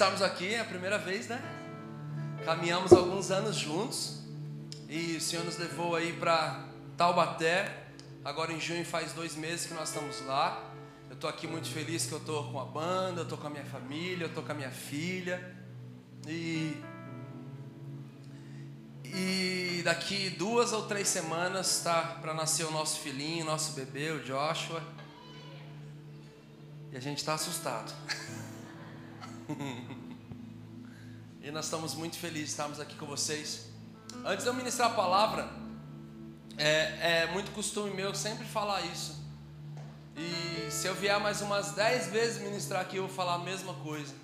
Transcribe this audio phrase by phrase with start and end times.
[0.00, 1.38] estarmos aqui, é a primeira vez, né?
[2.46, 4.22] Caminhamos alguns anos juntos
[4.88, 6.64] e o Senhor nos levou aí para
[6.96, 7.88] Taubaté.
[8.24, 10.72] Agora em junho faz dois meses que nós estamos lá.
[11.10, 13.50] Eu estou aqui muito feliz que eu estou com a banda, eu estou com a
[13.50, 15.54] minha família, eu estou com a minha filha.
[16.26, 16.82] E
[19.04, 24.24] e daqui duas ou três semanas está para nascer o nosso filhinho, nosso bebê, o
[24.24, 24.82] Joshua.
[26.90, 27.92] E a gente está assustado.
[31.42, 33.68] e nós estamos muito felizes de estarmos aqui com vocês.
[34.24, 35.48] Antes de eu ministrar a palavra,
[36.56, 39.18] é, é muito costume meu sempre falar isso.
[40.16, 43.74] E se eu vier mais umas dez vezes ministrar aqui, eu vou falar a mesma
[43.74, 44.14] coisa.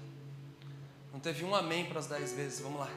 [1.13, 2.89] Não teve um amém para as dez vezes, vamos lá.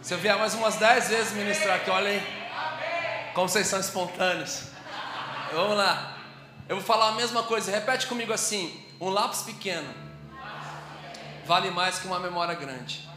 [0.00, 3.32] Se eu vier mais umas dez vezes ministrar aqui, olha aí.
[3.34, 4.64] Como vocês são espontâneos.
[5.52, 6.18] Vamos lá.
[6.68, 7.70] Eu vou falar a mesma coisa.
[7.70, 10.11] Repete comigo assim: um lápis pequeno
[11.46, 13.08] vale mais que uma memória grande.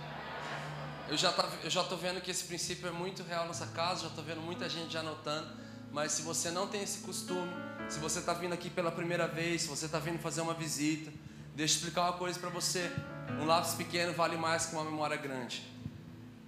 [1.08, 1.44] Eu já, tá,
[1.88, 4.92] tô vendo que esse princípio é muito real nessa casa, já estou vendo muita gente
[4.92, 5.48] já anotando.
[5.92, 7.54] Mas se você não tem esse costume,
[7.88, 11.12] se você está vindo aqui pela primeira vez, se você está vindo fazer uma visita,
[11.56, 12.92] deixa eu explicar uma coisa para você.
[13.40, 15.64] Um lápis pequeno vale mais que uma memória grande.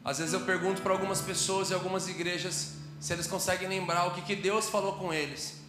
[0.03, 4.11] Às vezes eu pergunto para algumas pessoas e algumas igrejas se eles conseguem lembrar o
[4.15, 5.61] que, que Deus falou com eles,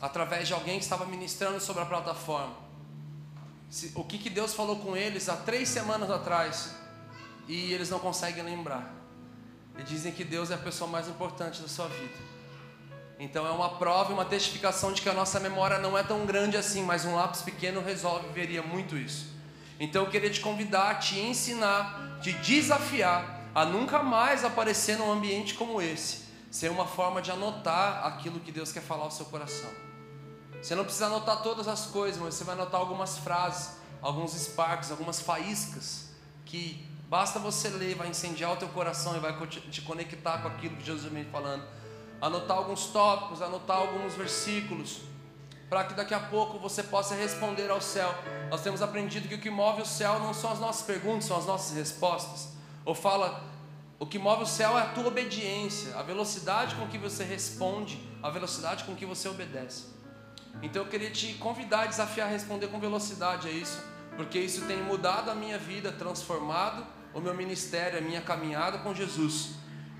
[0.00, 2.63] através de alguém que estava ministrando sobre a plataforma.
[3.94, 6.74] O que, que Deus falou com eles há três semanas atrás
[7.48, 8.92] e eles não conseguem lembrar.
[9.78, 12.34] E dizem que Deus é a pessoa mais importante da sua vida.
[13.18, 16.26] Então é uma prova e uma testificação de que a nossa memória não é tão
[16.26, 19.32] grande assim, mas um lápis pequeno resolve veria muito isso.
[19.78, 25.54] Então eu queria te convidar, te ensinar, te desafiar a nunca mais aparecer num ambiente
[25.54, 29.70] como esse, ser uma forma de anotar aquilo que Deus quer falar ao seu coração.
[30.64, 34.90] Você não precisa anotar todas as coisas, mas você vai anotar algumas frases, alguns sparks,
[34.90, 36.06] algumas faíscas
[36.46, 40.74] que basta você ler, vai incendiar o teu coração e vai te conectar com aquilo
[40.76, 41.62] que Jesus vem falando.
[42.18, 45.02] Anotar alguns tópicos, anotar alguns versículos,
[45.68, 48.14] para que daqui a pouco você possa responder ao céu.
[48.50, 51.36] Nós temos aprendido que o que move o céu não são as nossas perguntas, são
[51.36, 52.48] as nossas respostas.
[52.86, 53.44] Ou fala,
[53.98, 58.02] o que move o céu é a tua obediência, a velocidade com que você responde,
[58.22, 59.92] a velocidade com que você obedece.
[60.62, 63.82] Então eu queria te convidar, desafiar a responder com velocidade a isso,
[64.16, 68.94] porque isso tem mudado a minha vida, transformado o meu ministério, a minha caminhada com
[68.94, 69.50] Jesus,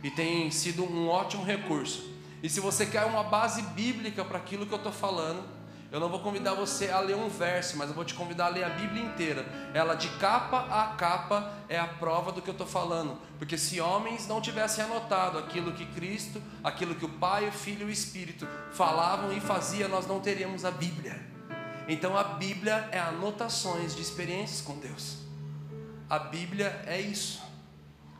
[0.02, 2.12] e tem sido um ótimo recurso.
[2.42, 5.42] E se você quer uma base bíblica para aquilo que eu estou falando,
[5.94, 8.48] eu não vou convidar você a ler um verso, mas eu vou te convidar a
[8.48, 9.46] ler a Bíblia inteira.
[9.72, 13.16] Ela de capa a capa é a prova do que eu estou falando.
[13.38, 17.82] Porque se homens não tivessem anotado aquilo que Cristo, aquilo que o Pai, o Filho
[17.82, 21.24] e o Espírito falavam e faziam, nós não teríamos a Bíblia.
[21.86, 25.18] Então a Bíblia é anotações de experiências com Deus.
[26.10, 27.40] A Bíblia é isso.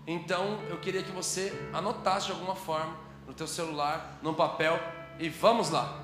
[0.06, 2.96] Então eu queria que você anotasse de alguma forma
[3.26, 4.78] no teu celular, no papel
[5.18, 6.03] e vamos lá.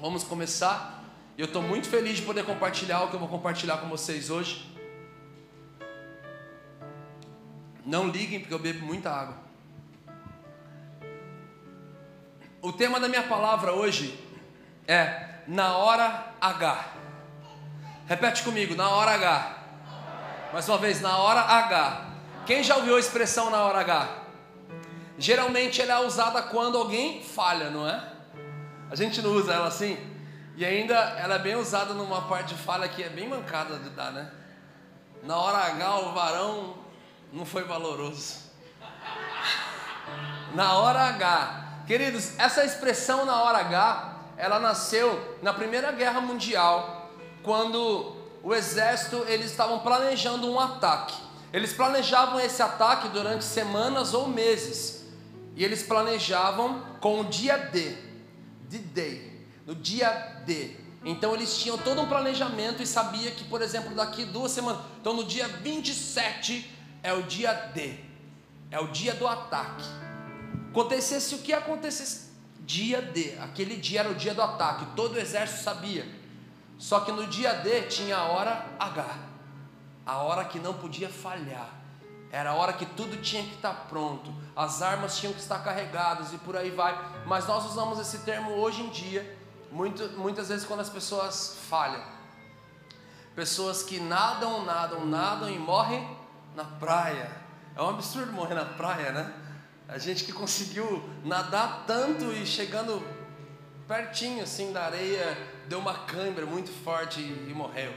[0.00, 1.04] Vamos começar.
[1.36, 4.74] Eu estou muito feliz de poder compartilhar o que eu vou compartilhar com vocês hoje.
[7.84, 9.36] Não liguem, porque eu bebo muita água.
[12.62, 14.18] O tema da minha palavra hoje
[14.88, 16.94] é na hora H.
[18.08, 19.58] Repete comigo, na hora H.
[20.50, 22.06] Mais uma vez, na hora H.
[22.46, 24.08] Quem já ouviu a expressão na hora H?
[25.18, 28.19] Geralmente ela é usada quando alguém falha, não é?
[28.90, 29.96] A gente não usa ela assim.
[30.56, 33.88] E ainda ela é bem usada numa parte de falha que é bem mancada de
[33.90, 34.28] dar, né?
[35.22, 36.74] Na hora H, o varão
[37.32, 38.50] não foi valoroso.
[40.54, 41.84] Na hora H.
[41.86, 47.10] Queridos, essa expressão na hora H, ela nasceu na Primeira Guerra Mundial,
[47.44, 51.14] quando o exército eles estavam planejando um ataque.
[51.52, 55.06] Eles planejavam esse ataque durante semanas ou meses.
[55.54, 58.09] E eles planejavam com o dia D
[58.70, 60.08] de day, no dia
[60.46, 60.76] D.
[61.04, 65.12] Então eles tinham todo um planejamento e sabia que, por exemplo, daqui duas semanas, então
[65.12, 66.70] no dia 27
[67.02, 67.96] é o dia D,
[68.70, 69.84] é o dia do ataque.
[70.70, 72.30] Acontecesse o que acontecesse,
[72.60, 76.06] dia D, aquele dia era o dia do ataque, todo o exército sabia.
[76.78, 79.18] Só que no dia D tinha a hora H,
[80.06, 81.79] a hora que não podia falhar.
[82.32, 86.32] Era a hora que tudo tinha que estar pronto, as armas tinham que estar carregadas
[86.32, 86.96] e por aí vai.
[87.26, 89.36] Mas nós usamos esse termo hoje em dia,
[89.72, 92.02] muito, muitas vezes quando as pessoas falham.
[93.34, 96.08] Pessoas que nadam, nadam, nadam e morrem
[96.54, 97.30] na praia.
[97.74, 99.32] É um absurdo morrer na praia, né?
[99.88, 103.02] A gente que conseguiu nadar tanto e chegando
[103.88, 105.36] pertinho assim da areia,
[105.66, 107.92] deu uma câimbra muito forte e, e morreu.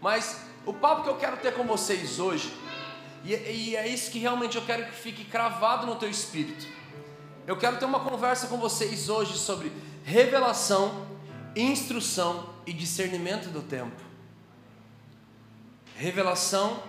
[0.00, 2.54] Mas o papo que eu quero ter com vocês hoje,
[3.24, 6.66] e, e é isso que realmente eu quero que fique cravado no teu espírito.
[7.46, 9.72] Eu quero ter uma conversa com vocês hoje sobre
[10.04, 11.06] revelação,
[11.56, 14.00] instrução e discernimento do tempo.
[15.96, 16.82] Revelação,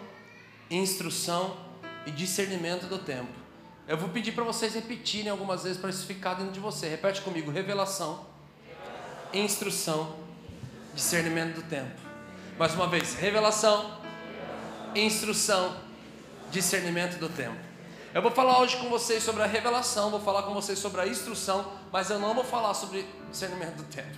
[0.69, 1.57] instrução
[2.05, 3.31] e discernimento do tempo.
[3.87, 6.87] Eu vou pedir para vocês repetirem algumas vezes para isso ficar dentro de você.
[6.87, 8.25] Repete comigo: revelação,
[9.33, 10.15] instrução,
[10.93, 11.99] discernimento do tempo.
[12.57, 13.99] Mais uma vez: revelação,
[14.95, 15.75] instrução,
[16.51, 17.57] discernimento do tempo.
[18.13, 21.07] Eu vou falar hoje com vocês sobre a revelação, vou falar com vocês sobre a
[21.07, 24.17] instrução, mas eu não vou falar sobre discernimento do tempo.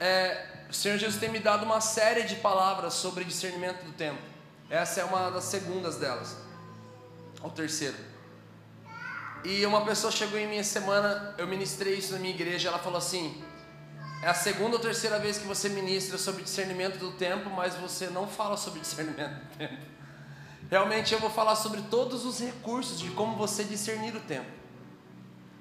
[0.00, 4.20] É, o Senhor Jesus tem me dado uma série de palavras sobre discernimento do tempo.
[4.70, 6.36] Essa é uma das segundas delas,
[7.42, 7.96] ou terceira.
[9.44, 12.98] E uma pessoa chegou em minha semana, eu ministrei isso na minha igreja, ela falou
[12.98, 13.44] assim:
[14.22, 18.08] é a segunda ou terceira vez que você ministra sobre discernimento do tempo, mas você
[18.08, 19.95] não fala sobre discernimento do tempo.
[20.68, 24.50] Realmente eu vou falar sobre todos os recursos de como você discernir o tempo.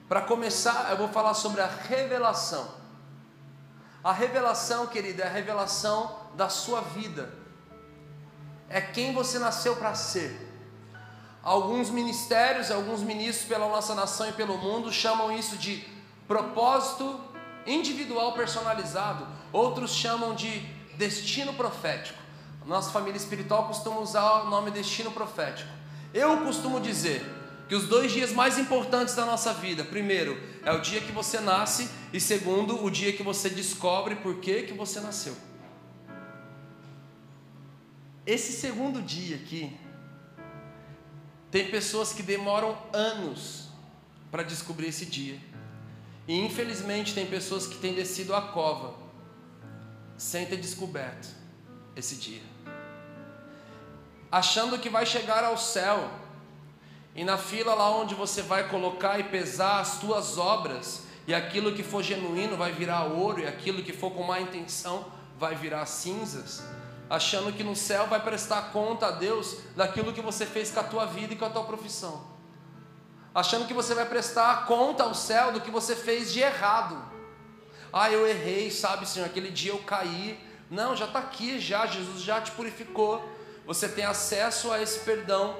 [0.09, 2.67] Para começar, eu vou falar sobre a revelação.
[4.03, 7.33] A revelação, querida, é a revelação da sua vida.
[8.69, 10.53] É quem você nasceu para ser.
[11.41, 15.87] Alguns ministérios, alguns ministros pela nossa nação e pelo mundo chamam isso de
[16.27, 17.19] propósito
[17.65, 19.27] individual personalizado.
[19.51, 20.59] Outros chamam de
[20.97, 22.24] destino profético.
[22.65, 25.69] Nossa família espiritual costuma usar o nome destino profético.
[26.13, 27.23] Eu costumo dizer
[27.67, 31.39] que os dois dias mais importantes da nossa vida, primeiro, é o dia que você
[31.39, 35.35] nasce e segundo, o dia que você descobre por que que você nasceu.
[38.25, 39.77] Esse segundo dia aqui
[41.51, 43.69] tem pessoas que demoram anos
[44.31, 45.39] para descobrir esse dia.
[46.27, 48.95] E infelizmente tem pessoas que têm descido a cova
[50.17, 51.27] sem ter descoberto
[51.95, 52.54] esse dia.
[54.31, 56.09] Achando que vai chegar ao céu
[57.15, 61.73] e na fila lá onde você vai colocar e pesar as tuas obras, e aquilo
[61.73, 65.05] que for genuíno vai virar ouro, e aquilo que for com má intenção
[65.39, 66.61] vai virar cinzas,
[67.09, 70.83] achando que no céu vai prestar conta a Deus daquilo que você fez com a
[70.83, 72.21] tua vida e com a tua profissão,
[73.33, 77.01] achando que você vai prestar conta ao céu do que você fez de errado.
[77.93, 80.37] Ah, eu errei, sabe, Senhor, aquele dia eu caí.
[80.69, 83.23] Não, já está aqui, já, Jesus já te purificou.
[83.65, 85.55] Você tem acesso a esse perdão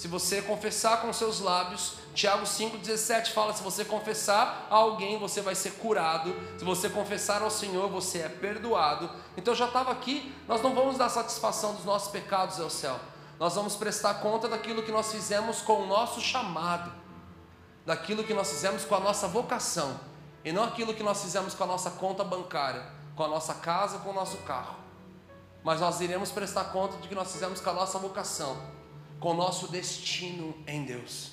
[0.00, 5.42] se você confessar com seus lábios, Tiago 5,17 fala: se você confessar a alguém, você
[5.42, 6.34] vai ser curado.
[6.58, 9.10] Se você confessar ao Senhor, você é perdoado.
[9.36, 12.98] Então já estava aqui, nós não vamos dar satisfação dos nossos pecados ao céu.
[13.38, 16.90] Nós vamos prestar conta daquilo que nós fizemos com o nosso chamado,
[17.84, 20.00] daquilo que nós fizemos com a nossa vocação,
[20.42, 23.98] e não aquilo que nós fizemos com a nossa conta bancária, com a nossa casa,
[23.98, 24.79] com o nosso carro.
[25.62, 28.80] Mas nós iremos prestar conta de que nós fizemos com a nossa vocação
[29.20, 31.32] com o nosso destino em Deus.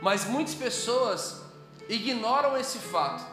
[0.00, 1.42] Mas muitas pessoas
[1.88, 3.26] ignoram esse fato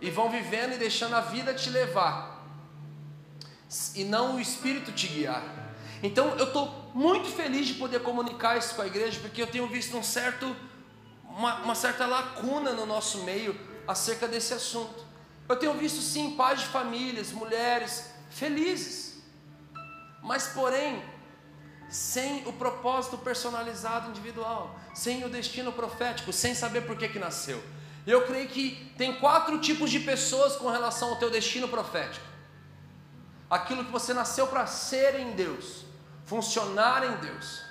[0.00, 2.42] e vão vivendo e deixando a vida te levar
[3.94, 5.42] e não o Espírito te guiar.
[6.02, 9.66] Então eu estou muito feliz de poder comunicar isso com a igreja, porque eu tenho
[9.66, 10.54] visto um certo,
[11.24, 15.04] uma, uma certa lacuna no nosso meio acerca desse assunto.
[15.48, 19.13] Eu tenho visto sim pais de famílias, mulheres felizes,
[20.24, 21.04] mas porém
[21.88, 27.62] sem o propósito personalizado individual, sem o destino profético, sem saber por que, que nasceu.
[28.06, 32.24] Eu creio que tem quatro tipos de pessoas com relação ao teu destino profético.
[33.48, 35.84] Aquilo que você nasceu para ser em Deus,
[36.24, 37.62] funcionar em Deus.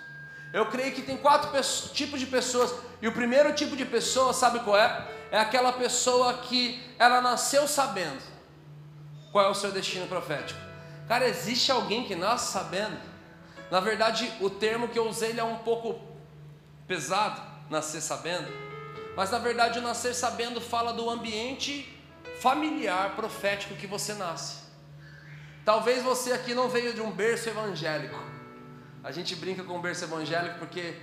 [0.54, 1.50] Eu creio que tem quatro
[1.92, 2.74] tipos de pessoas.
[3.02, 5.08] E o primeiro tipo de pessoa, sabe qual é?
[5.32, 8.22] É aquela pessoa que ela nasceu sabendo
[9.32, 10.73] qual é o seu destino profético.
[11.08, 12.98] Cara, existe alguém que nasce sabendo?
[13.70, 16.00] Na verdade, o termo que eu usei é um pouco
[16.88, 18.48] pesado, nascer sabendo.
[19.16, 21.90] Mas na verdade, o nascer sabendo fala do ambiente
[22.40, 24.64] familiar profético que você nasce.
[25.66, 28.22] Talvez você aqui não veio de um berço evangélico.
[29.04, 30.96] A gente brinca com berço evangélico porque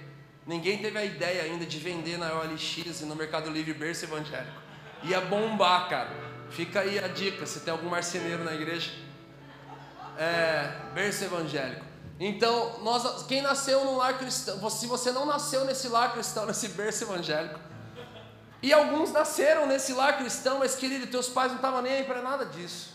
[0.47, 4.61] ninguém teve a ideia ainda de vender na OLX e no Mercado Livre berço evangélico.
[5.03, 6.11] Ia bombar, cara.
[6.51, 8.91] Fica aí a dica, se tem algum marceneiro na igreja.
[10.17, 11.91] É, berço evangélico.
[12.19, 16.69] Então, nós, quem nasceu num lar cristão, se você não nasceu nesse lar cristão, nesse
[16.69, 17.59] berço evangélico,
[18.63, 22.21] e alguns nasceram nesse lar cristão, mas querido, teus pais não estavam nem aí para
[22.21, 22.95] nada disso.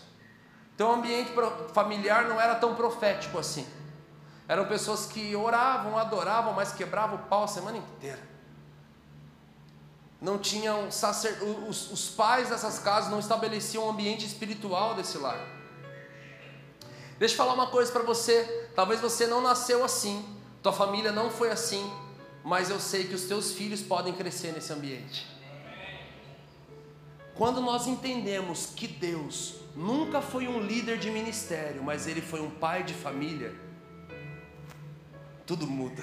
[0.74, 1.32] Então, o ambiente
[1.72, 3.66] familiar não era tão profético assim.
[4.46, 8.20] Eram pessoas que oravam, adoravam, mas quebravam o pau a semana inteira.
[10.20, 11.42] não tinham sacer...
[11.42, 15.55] os, os pais dessas casas não estabeleciam um ambiente espiritual desse lar.
[17.18, 18.68] Deixa eu falar uma coisa para você.
[18.74, 20.24] Talvez você não nasceu assim,
[20.62, 21.90] tua família não foi assim,
[22.44, 25.26] mas eu sei que os teus filhos podem crescer nesse ambiente.
[27.34, 32.50] Quando nós entendemos que Deus nunca foi um líder de ministério, mas ele foi um
[32.50, 33.54] pai de família,
[35.46, 36.02] tudo muda.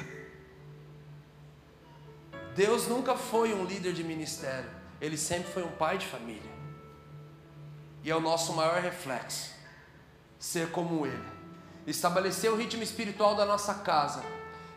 [2.55, 4.69] Deus nunca foi um líder de ministério,
[5.01, 6.51] ele sempre foi um pai de família.
[8.03, 9.52] E é o nosso maior reflexo
[10.43, 11.23] ser como ele.
[11.87, 14.21] Estabelecer o ritmo espiritual da nossa casa.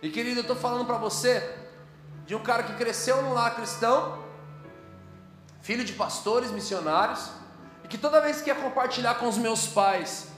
[0.01, 1.57] E querido, eu estou falando para você
[2.25, 4.25] de um cara que cresceu num lar cristão,
[5.63, 7.31] filho de pastores, missionários,
[7.83, 10.29] e que toda vez que ia compartilhar com os meus pais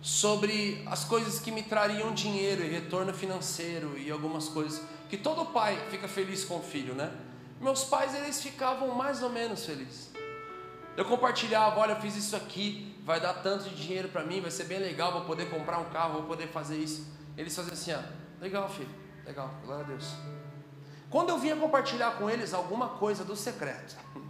[0.00, 5.46] sobre as coisas que me trariam dinheiro e retorno financeiro e algumas coisas, que todo
[5.46, 7.12] pai fica feliz com o filho, né?
[7.60, 10.12] Meus pais eles ficavam mais ou menos felizes.
[10.96, 14.50] Eu compartilhava, olha, eu fiz isso aqui, vai dar tanto de dinheiro para mim, vai
[14.50, 17.10] ser bem legal, vou poder comprar um carro, vou poder fazer isso.
[17.38, 18.04] Eles faziam assim, ah,
[18.38, 20.12] legal, filho, legal, glória a Deus.
[21.08, 23.96] Quando eu vinha compartilhar com eles alguma coisa do secreto,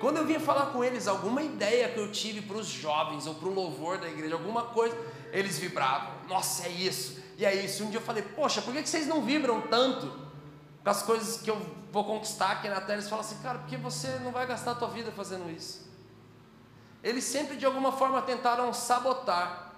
[0.00, 3.36] quando eu vinha falar com eles alguma ideia que eu tive para os jovens ou
[3.36, 4.98] para o louvor da igreja, alguma coisa,
[5.30, 6.12] eles vibravam.
[6.28, 7.84] Nossa, é isso, e é isso.
[7.84, 10.12] Um dia eu falei, poxa, por que vocês não vibram tanto
[10.82, 12.94] com as coisas que eu vou conquistar aqui na terra?
[12.94, 15.87] Eles falam assim, cara, porque você não vai gastar a tua vida fazendo isso.
[17.02, 19.72] Eles sempre de alguma forma tentaram sabotar,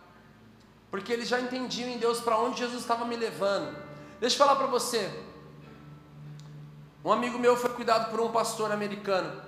[0.90, 3.76] porque eles já entendiam em Deus para onde Jesus estava me levando.
[4.18, 5.10] Deixa eu falar para você.
[7.04, 9.40] Um amigo meu foi cuidado por um pastor americano.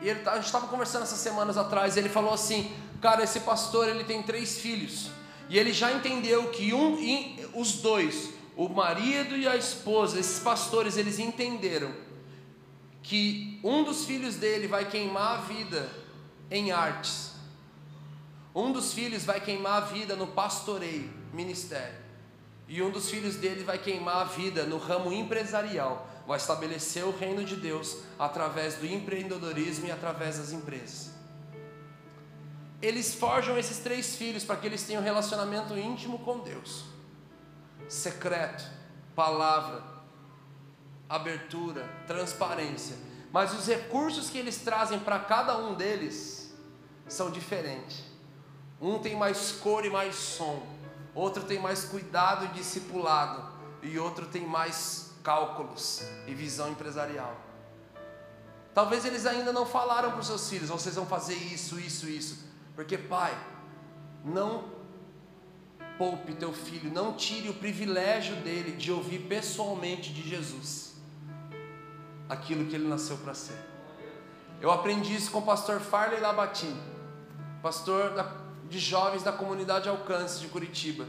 [0.00, 1.96] E ele, tá, a gente estava conversando essas semanas atrás.
[1.96, 5.10] E ele falou assim: Cara, esse pastor ele tem três filhos.
[5.48, 6.96] E ele já entendeu que um,
[7.54, 11.92] os dois, o marido e a esposa, esses pastores, eles entenderam
[13.02, 16.03] que um dos filhos dele vai queimar a vida
[16.50, 17.32] em artes.
[18.54, 22.04] Um dos filhos vai queimar a vida no pastoreio, ministério.
[22.68, 26.08] E um dos filhos dele vai queimar a vida no ramo empresarial.
[26.26, 31.10] Vai estabelecer o reino de Deus através do empreendedorismo e através das empresas.
[32.80, 36.84] Eles forjam esses três filhos para que eles tenham um relacionamento íntimo com Deus.
[37.88, 38.64] Secreto,
[39.14, 39.82] palavra,
[41.08, 42.96] abertura, transparência.
[43.34, 46.54] Mas os recursos que eles trazem para cada um deles
[47.08, 48.04] são diferentes.
[48.80, 50.64] Um tem mais cor e mais som,
[51.12, 53.44] outro tem mais cuidado e discipulado,
[53.82, 57.36] e outro tem mais cálculos e visão empresarial.
[58.72, 62.44] Talvez eles ainda não falaram para os seus filhos, vocês vão fazer isso, isso, isso.
[62.76, 63.36] Porque, pai,
[64.24, 64.62] não
[65.98, 70.93] poupe teu filho, não tire o privilégio dele de ouvir pessoalmente de Jesus
[72.28, 73.58] aquilo que ele nasceu para ser.
[74.60, 76.74] Eu aprendi isso com o pastor Farley Labatin
[77.64, 78.12] pastor
[78.68, 81.06] de jovens da comunidade Alcance de Curitiba.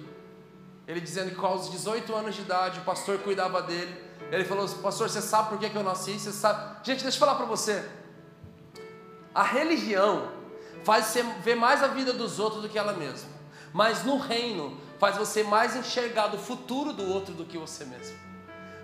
[0.87, 3.93] Ele dizendo que aos 18 anos de idade o pastor cuidava dele.
[4.31, 6.17] Ele falou: Pastor, você sabe por que eu nasci?
[6.17, 6.77] Você sabe?
[6.85, 7.83] Gente, deixa eu falar para você.
[9.33, 10.31] A religião
[10.85, 13.29] faz você ver mais a vida dos outros do que ela mesma.
[13.73, 18.17] Mas no reino faz você mais enxergar do futuro do outro do que você mesmo.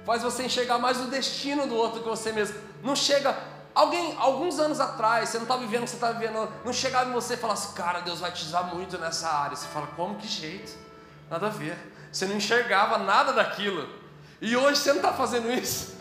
[0.06, 2.60] Faz você enxergar mais o destino do outro que você mesmo.
[2.84, 3.36] Não chega
[3.74, 7.10] Alguém, alguns anos atrás, você não está vivendo o que você está vivendo, não chegava
[7.10, 9.56] em você e falasse, cara, Deus vai te usar muito nessa área.
[9.56, 10.78] Você fala, como que jeito?
[11.30, 11.78] Nada a ver.
[12.12, 13.88] Você não enxergava nada daquilo.
[14.42, 15.96] E hoje você não está fazendo isso.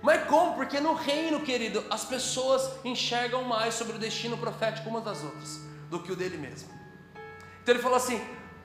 [0.00, 0.56] Mas como?
[0.56, 5.60] Porque no reino, querido, as pessoas enxergam mais sobre o destino profético umas das outras
[5.88, 6.68] do que o dele mesmo.
[7.62, 8.20] Então ele falou assim,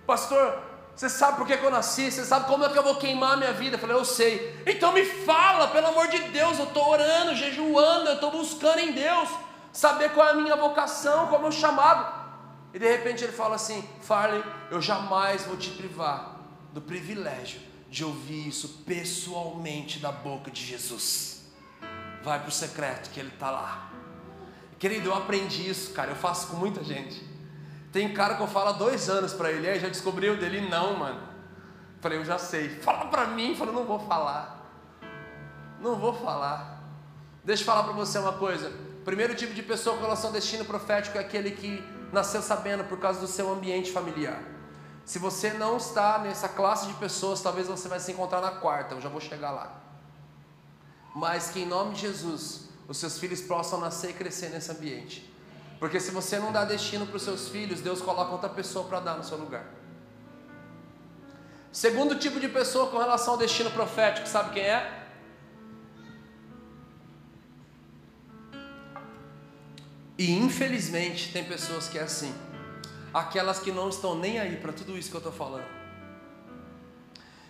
[0.08, 0.60] pastor,
[0.98, 2.12] você sabe por que, eu nasci?
[2.12, 3.75] Você sabe como é que eu vou queimar a minha vida?
[3.75, 4.60] Eu falei, eu sei.
[4.66, 6.58] Então me fala, pelo amor de Deus.
[6.58, 9.30] Eu estou orando, jejuando, eu estou buscando em Deus.
[9.72, 12.12] Saber qual é a minha vocação, qual é o meu chamado.
[12.74, 16.39] E de repente ele fala assim: Farley, eu jamais vou te privar
[16.74, 17.62] do privilégio
[17.92, 21.44] de ouvir isso pessoalmente da boca de Jesus.
[22.24, 23.92] Vai para o secreto que ele está lá.
[24.80, 26.10] Querido, eu aprendi isso, cara.
[26.10, 27.37] Eu faço com muita gente.
[27.98, 30.96] Tem cara que eu falo há dois anos para ele, aí já descobriu dele, não,
[30.96, 31.20] mano.
[32.00, 32.70] Falei, eu já sei.
[32.70, 34.63] Fala para mim, falei, não vou falar.
[35.82, 36.80] Não vou falar.
[37.44, 38.72] Deixa eu falar para você uma coisa.
[39.04, 43.00] Primeiro tipo de pessoa com relação ao destino profético é aquele que nasceu sabendo por
[43.00, 44.44] causa do seu ambiente familiar.
[45.04, 48.94] Se você não está nessa classe de pessoas, talvez você vai se encontrar na quarta,
[48.94, 49.75] eu já vou chegar lá.
[51.16, 55.36] Mas que em nome de Jesus, os seus filhos possam nascer e crescer nesse ambiente.
[55.79, 59.00] Porque se você não dá destino para os seus filhos, Deus coloca outra pessoa para
[59.00, 59.65] dar no seu lugar.
[61.72, 65.07] Segundo tipo de pessoa com relação ao destino profético, sabe quem é?
[70.17, 72.34] E infelizmente tem pessoas que é assim.
[73.13, 75.65] Aquelas que não estão nem aí para tudo isso que eu estou falando.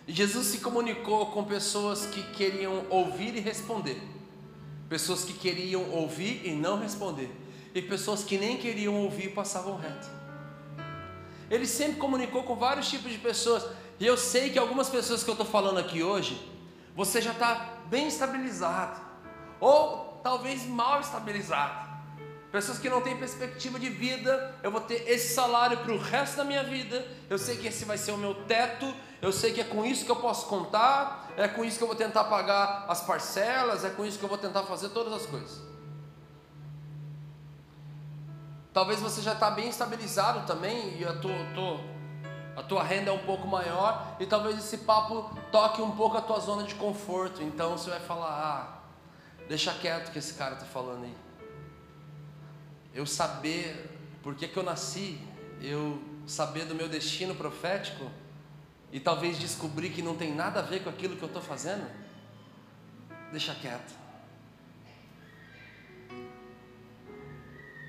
[0.06, 4.02] Jesus se comunicou com pessoas que queriam ouvir e responder.
[4.90, 7.30] Pessoas que queriam ouvir e não responder.
[7.74, 10.08] E pessoas que nem queriam ouvir passavam reto.
[11.50, 13.66] Ele sempre comunicou com vários tipos de pessoas.
[14.00, 16.40] E eu sei que algumas pessoas que eu estou falando aqui hoje,
[16.96, 19.00] você já está bem estabilizado.
[19.60, 21.88] Ou talvez mal estabilizado.
[22.52, 26.38] Pessoas que não têm perspectiva de vida, eu vou ter esse salário para o resto
[26.38, 27.06] da minha vida.
[27.30, 28.94] Eu sei que esse vai ser o meu teto.
[29.22, 31.32] Eu sei que é com isso que eu posso contar.
[31.38, 33.84] É com isso que eu vou tentar pagar as parcelas.
[33.84, 35.62] É com isso que eu vou tentar fazer todas as coisas.
[38.78, 41.34] Talvez você já está bem estabilizado também e a tua,
[42.56, 46.22] a tua renda é um pouco maior e talvez esse papo toque um pouco a
[46.22, 47.42] tua zona de conforto.
[47.42, 51.18] Então você vai falar, ah, deixa quieto que esse cara está falando aí
[52.94, 53.90] eu saber
[54.22, 55.20] por que, que eu nasci,
[55.60, 58.12] eu saber do meu destino profético
[58.92, 61.90] e talvez descobrir que não tem nada a ver com aquilo que eu estou fazendo,
[63.32, 64.06] deixa quieto.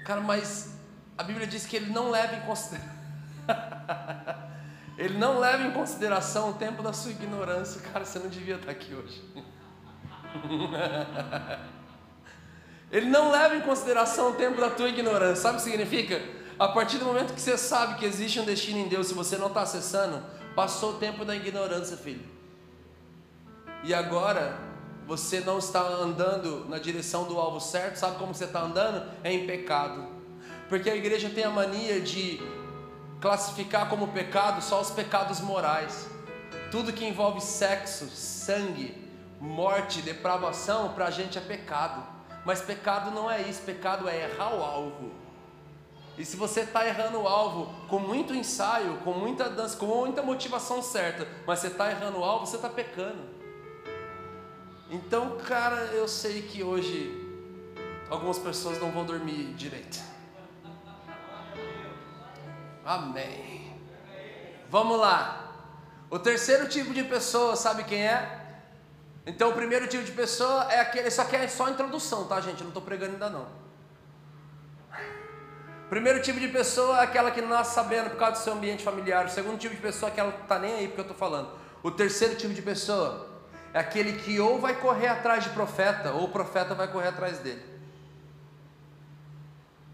[0.07, 0.78] Cara, mas
[1.19, 2.97] a Bíblia diz que ele não leva em consideração.
[4.97, 7.81] ele não leva em consideração o tempo da sua ignorância.
[7.93, 9.23] Cara, você não devia estar aqui hoje.
[12.91, 15.37] Ele não leva em consideração o tempo da tua ignorância.
[15.37, 16.23] Sabe o que significa?
[16.59, 19.37] A partir do momento que você sabe que existe um destino em Deus, se você
[19.37, 20.23] não está acessando,
[20.55, 22.25] passou o tempo da ignorância, filho.
[23.85, 24.59] E agora
[25.07, 29.07] você não está andando na direção do alvo certo, sabe como você está andando?
[29.23, 30.18] É em pecado.
[30.69, 32.41] Porque a igreja tem a mania de
[33.21, 36.09] classificar como pecado só os pecados morais.
[36.71, 38.95] Tudo que envolve sexo, sangue,
[39.41, 42.03] morte, depravação, para a gente é pecado.
[42.45, 45.11] Mas pecado não é isso, pecado é errar o alvo.
[46.19, 50.23] E se você está errando o alvo com muito ensaio, com muita dança, com muita
[50.23, 53.23] motivação certa, mas você está errando o alvo, você está pecando.
[54.91, 57.25] Então, cara, eu sei que hoje
[58.11, 60.18] algumas pessoas não vão dormir direito.
[62.89, 63.79] Amém.
[64.71, 65.53] Vamos lá.
[66.09, 68.47] O terceiro tipo de pessoa, sabe quem é?
[69.27, 72.61] Então o primeiro tipo de pessoa é aquele, isso aqui é só introdução, tá gente?
[72.63, 73.47] Não estou pregando ainda não.
[75.91, 79.27] Primeiro tipo de pessoa é aquela que nasce sabendo por causa do seu ambiente familiar.
[79.27, 81.51] O segundo tipo de pessoa é aquela que está nem aí porque eu estou falando.
[81.83, 83.29] O terceiro tipo de pessoa
[83.75, 87.39] é aquele que ou vai correr atrás de profeta, ou o profeta vai correr atrás
[87.41, 87.63] dele.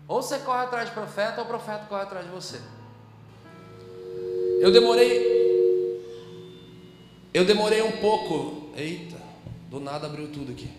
[0.07, 2.61] Ou você corre atrás de profeta, ou o profeta corre atrás de você.
[4.65, 6.01] Eu demorei.
[7.35, 8.71] Eu demorei um pouco.
[8.75, 9.21] Eita.
[9.71, 10.71] Do nada abriu tudo aqui.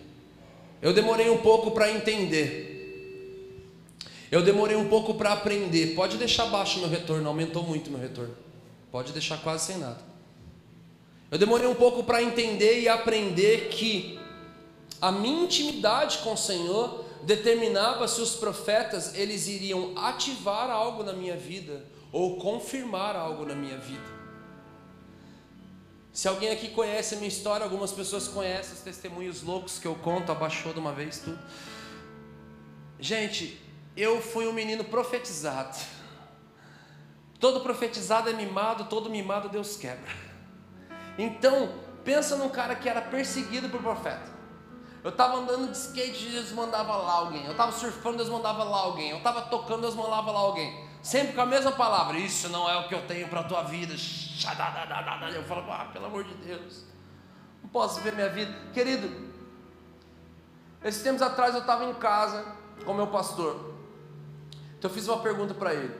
[0.82, 3.62] Eu demorei um pouco para entender.
[4.28, 5.94] Eu demorei um pouco para aprender.
[5.94, 8.34] Pode deixar baixo meu retorno, aumentou muito meu retorno.
[8.90, 10.00] Pode deixar quase sem nada.
[11.30, 14.18] Eu demorei um pouco para entender e aprender que
[15.00, 21.12] a minha intimidade com o Senhor determinava se os profetas eles iriam ativar algo na
[21.12, 24.16] minha vida ou confirmar algo na minha vida.
[26.12, 29.96] Se alguém aqui conhece a minha história, algumas pessoas conhecem os testemunhos loucos que eu
[29.96, 31.38] conto, abaixou de uma vez tudo.
[32.98, 33.60] Gente,
[33.96, 35.76] eu fui um menino profetizado.
[37.40, 40.10] Todo profetizado é mimado, todo mimado Deus quebra.
[41.18, 44.35] Então, pensa num cara que era perseguido por profeta.
[45.06, 47.44] Eu estava andando de skate, Deus mandava lá alguém.
[47.44, 49.10] Eu estava surfando, Deus mandava lá alguém.
[49.10, 50.84] Eu estava tocando, Deus mandava lá alguém.
[51.00, 52.18] Sempre com a mesma palavra.
[52.18, 53.94] Isso não é o que eu tenho para a tua vida.
[53.94, 56.82] Eu falo, ah, pelo amor de Deus.
[57.62, 58.52] Não posso ver minha vida.
[58.74, 59.08] Querido,
[60.82, 62.44] esses tempos atrás eu estava em casa
[62.84, 63.76] com meu pastor.
[64.76, 65.94] Então eu fiz uma pergunta para ele.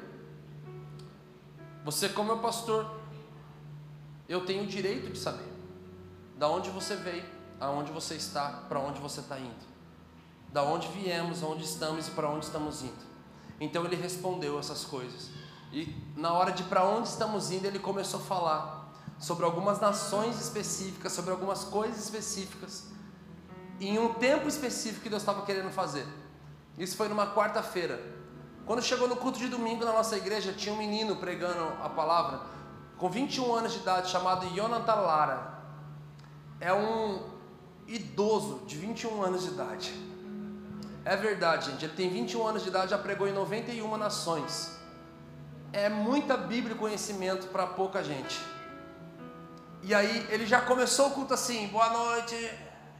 [1.85, 2.91] Você, como meu pastor,
[4.29, 5.47] eu tenho o direito de saber
[6.37, 9.67] da onde você veio, aonde você está, para onde você está indo.
[10.53, 13.07] Da onde viemos, aonde estamos e para onde estamos indo.
[13.61, 15.31] Então ele respondeu essas coisas.
[15.73, 20.41] E na hora de para onde estamos indo, ele começou a falar sobre algumas nações
[20.41, 22.85] específicas, sobre algumas coisas específicas,
[23.81, 26.07] em um tempo específico que Deus estava querendo fazer.
[26.79, 28.01] Isso foi numa quarta-feira.
[28.67, 32.41] Quando chegou no culto de domingo na nossa igreja, tinha um menino pregando a palavra,
[32.99, 35.63] com 21 anos de idade, chamado Jonathan Lara.
[36.61, 37.36] É um
[37.87, 40.07] idoso de 21 anos de idade
[41.07, 41.85] é verdade, gente.
[41.85, 44.77] Ele tem 21 anos de idade, já pregou em 91 nações.
[45.73, 48.37] É muita Bíblia e conhecimento para pouca gente.
[49.85, 52.35] E aí ele já começou o culto assim, boa noite.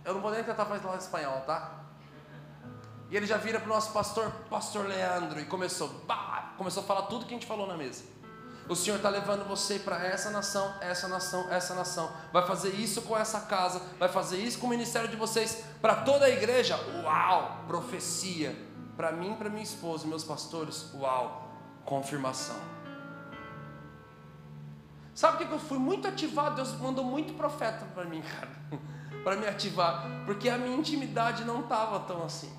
[0.05, 1.81] Eu não vou nem tentar falar espanhol, tá?
[3.11, 6.87] E ele já vira para o nosso pastor, pastor Leandro, e começou, bah, começou a
[6.87, 8.05] falar tudo que a gente falou na mesa.
[8.69, 12.11] O Senhor está levando você para essa nação, essa nação, essa nação.
[12.33, 15.97] Vai fazer isso com essa casa, vai fazer isso com o ministério de vocês, para
[15.97, 16.77] toda a igreja.
[17.05, 17.65] Uau!
[17.67, 18.57] Profecia.
[18.97, 21.49] Para mim, para minha esposa meus pastores, uau!
[21.85, 22.57] Confirmação.
[25.15, 26.57] Sabe o que eu fui muito ativado?
[26.57, 28.51] Deus mandou muito profeta para mim, cara,
[29.23, 32.53] para me ativar, porque a minha intimidade não estava tão assim.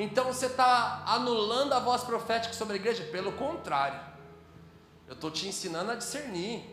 [0.00, 3.02] Então você está anulando a voz profética sobre a igreja?
[3.10, 3.98] Pelo contrário,
[5.08, 6.64] eu estou te ensinando a discernir.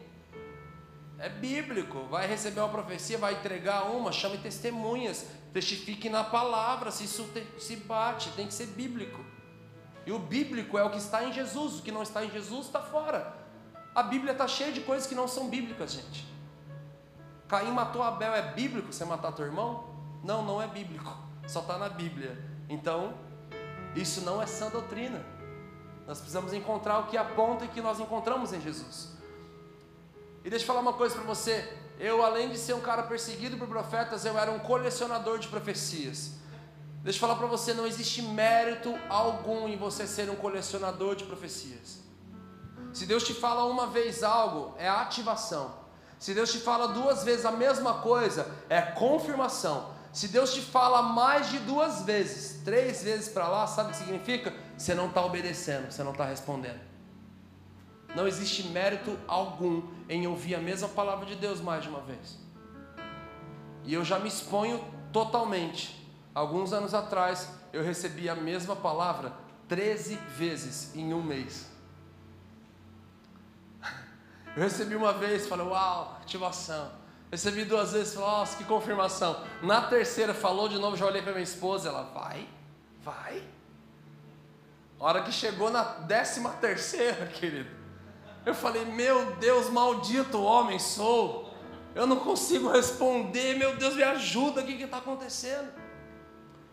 [1.17, 7.05] É bíblico, vai receber uma profecia, vai entregar uma, chame testemunhas, testifique na palavra, se
[7.05, 9.25] isso te, se bate, tem que ser bíblico.
[10.05, 12.67] E o bíblico é o que está em Jesus, o que não está em Jesus
[12.67, 13.35] está fora.
[13.95, 16.27] A Bíblia está cheia de coisas que não são bíblicas, gente.
[17.47, 19.95] Caim matou Abel, é bíblico você matar teu irmão?
[20.23, 21.11] Não, não é bíblico,
[21.47, 22.53] só está na Bíblia.
[22.69, 23.13] Então,
[23.95, 25.23] isso não é sã doutrina.
[26.07, 29.09] Nós precisamos encontrar o que aponta e que nós encontramos em Jesus.
[30.43, 31.67] E deixa eu falar uma coisa para você.
[31.99, 36.33] Eu, além de ser um cara perseguido por profetas, eu era um colecionador de profecias.
[37.01, 41.23] Deixa eu falar para você, não existe mérito algum em você ser um colecionador de
[41.23, 41.99] profecias.
[42.93, 45.73] Se Deus te fala uma vez algo, é ativação.
[46.17, 49.94] Se Deus te fala duas vezes a mesma coisa, é confirmação.
[50.15, 53.97] Se Deus te fala mais de duas vezes, três vezes para lá, sabe o que
[53.97, 54.53] significa?
[54.77, 56.79] Você não está obedecendo, você não está respondendo.
[58.15, 62.39] Não existe mérito algum em ouvir a mesma palavra de Deus mais de uma vez.
[63.83, 66.09] E eu já me exponho totalmente.
[66.33, 69.33] Alguns anos atrás, eu recebi a mesma palavra
[69.67, 71.69] 13 vezes em um mês.
[74.55, 77.03] Eu recebi uma vez, falei, uau, ativação.
[77.31, 79.43] Recebi duas vezes, falei, nossa, que confirmação.
[79.61, 82.47] Na terceira, falou de novo, já olhei para minha esposa, ela, vai,
[83.03, 83.43] vai.
[84.99, 87.69] Hora que chegou na décima terceira, querido,
[88.45, 91.53] eu falei, meu Deus, maldito homem sou.
[91.95, 95.71] Eu não consigo responder, meu Deus, me ajuda, o que está acontecendo?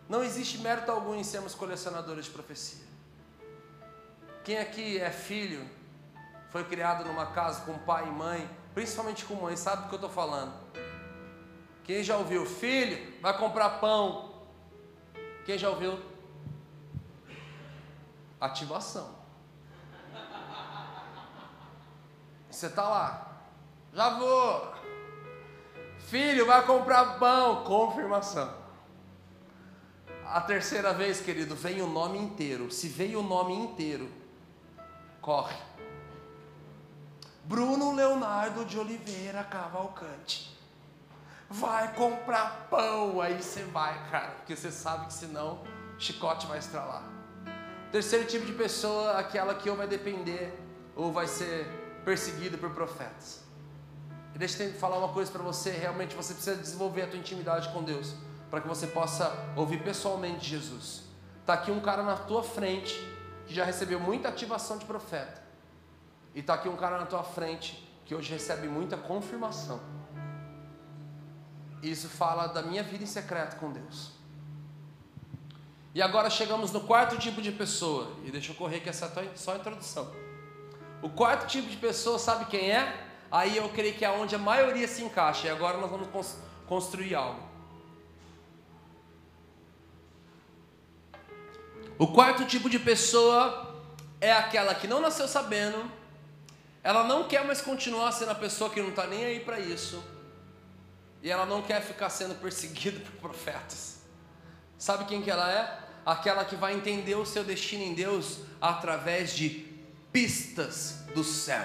[0.07, 2.83] Não existe mérito algum em sermos colecionadores de profecia.
[4.43, 5.67] Quem aqui é filho,
[6.49, 9.97] foi criado numa casa com pai e mãe, principalmente com mãe, sabe do que eu
[9.97, 10.53] estou falando?
[11.83, 12.45] Quem já ouviu?
[12.45, 14.33] Filho, vai comprar pão.
[15.45, 15.99] Quem já ouviu?
[18.39, 19.23] Ativação.
[22.49, 23.41] Você está lá,
[23.93, 24.73] já vou.
[26.07, 27.63] Filho, vai comprar pão.
[27.63, 28.53] Confirmação.
[30.25, 32.71] A terceira vez, querido, vem o nome inteiro.
[32.71, 34.09] Se veio o nome inteiro,
[35.21, 35.55] corre.
[37.45, 40.57] Bruno Leonardo de Oliveira Cavalcante.
[41.49, 45.59] Vai comprar pão, aí você vai, cara, porque você sabe que senão
[45.99, 47.03] chicote vai estralar.
[47.91, 50.57] Terceiro tipo de pessoa, aquela que ou vai depender
[50.95, 51.67] ou vai ser
[52.05, 53.41] perseguida por profetas.
[54.33, 57.67] E deixa eu falar uma coisa para você, realmente você precisa desenvolver a tua intimidade
[57.73, 58.15] com Deus,
[58.49, 61.03] para que você possa ouvir pessoalmente Jesus.
[61.45, 62.97] Tá aqui um cara na tua frente
[63.45, 65.42] que já recebeu muita ativação de profeta
[66.33, 69.79] e está aqui um cara na tua frente que hoje recebe muita confirmação.
[71.81, 74.11] Isso fala da minha vida em secreto com Deus.
[75.93, 78.13] E agora chegamos no quarto tipo de pessoa.
[78.23, 80.11] E deixa eu correr que essa é só a introdução.
[81.01, 83.05] O quarto tipo de pessoa, sabe quem é?
[83.31, 85.47] Aí eu creio que é onde a maioria se encaixa.
[85.47, 86.07] E agora nós vamos
[86.67, 87.53] construir algo.
[91.99, 93.75] O quarto tipo de pessoa
[94.19, 95.91] é aquela que não nasceu sabendo,
[96.83, 100.03] ela não quer mais continuar sendo a pessoa que não está nem aí para isso.
[101.21, 104.01] E ela não quer ficar sendo perseguida por profetas.
[104.77, 105.79] Sabe quem que ela é?
[106.05, 109.49] Aquela que vai entender o seu destino em Deus através de
[110.11, 111.63] pistas do céu.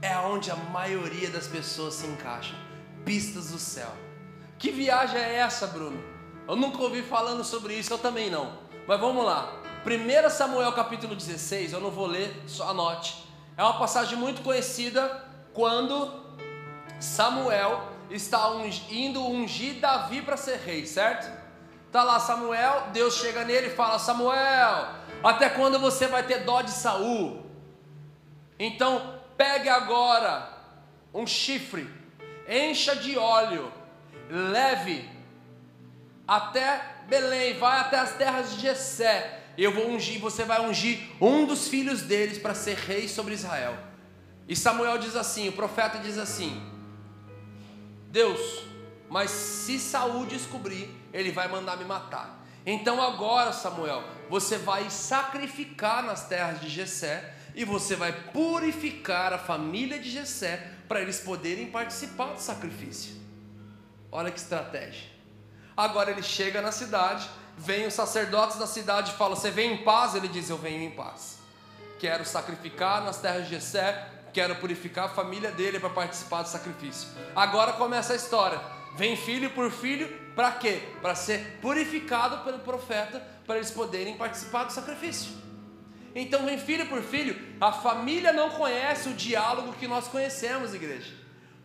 [0.00, 2.56] É onde a maioria das pessoas se encaixam.
[3.04, 3.94] Pistas do céu.
[4.58, 6.02] Que viagem é essa, Bruno?
[6.48, 8.58] Eu nunca ouvi falando sobre isso, eu também não.
[8.88, 9.60] Mas vamos lá.
[9.84, 13.31] 1 Samuel capítulo 16, eu não vou ler, só anote.
[13.56, 16.22] É uma passagem muito conhecida quando
[16.98, 18.50] Samuel está
[18.90, 21.30] indo ungir Davi para ser rei, certo?
[21.90, 24.88] Tá lá Samuel, Deus chega nele e fala: Samuel,
[25.22, 27.44] até quando você vai ter dó de Saul?
[28.58, 30.48] Então pegue agora
[31.12, 31.92] um chifre,
[32.48, 33.70] encha de óleo,
[34.30, 35.10] leve
[36.26, 41.44] até Belém, vai até as terras de Jessé eu vou ungir, você vai ungir um
[41.44, 43.76] dos filhos deles para ser rei sobre Israel.
[44.48, 46.62] E Samuel diz assim, o profeta diz assim:
[48.10, 48.64] Deus,
[49.08, 52.42] mas se Saul descobrir, ele vai mandar me matar.
[52.64, 59.38] Então agora, Samuel, você vai sacrificar nas terras de Jessé e você vai purificar a
[59.38, 63.14] família de Jessé para eles poderem participar do sacrifício.
[64.10, 65.10] Olha que estratégia.
[65.76, 69.84] Agora ele chega na cidade, vem os sacerdotes da cidade e fala: "Você vem em
[69.84, 71.38] paz?" Ele diz: "Eu venho em paz.
[71.98, 77.08] Quero sacrificar nas terras de Jessé, quero purificar a família dele para participar do sacrifício."
[77.34, 78.60] Agora começa a história.
[78.94, 80.82] Vem filho por filho, para quê?
[81.00, 85.32] Para ser purificado pelo profeta, para eles poderem participar do sacrifício.
[86.14, 91.14] Então vem filho por filho, a família não conhece o diálogo que nós conhecemos, igreja.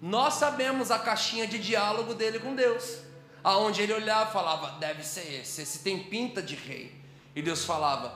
[0.01, 2.99] Nós sabemos a caixinha de diálogo dele com Deus,
[3.47, 6.93] aonde ele olhava e falava: deve ser esse, esse tem pinta de rei.
[7.33, 8.13] E Deus falava: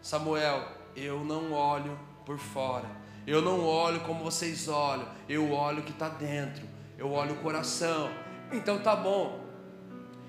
[0.00, 2.88] Samuel, eu não olho por fora,
[3.26, 6.64] eu não olho como vocês olham, eu olho o que está dentro,
[6.96, 8.08] eu olho o coração.
[8.52, 9.44] Então tá bom.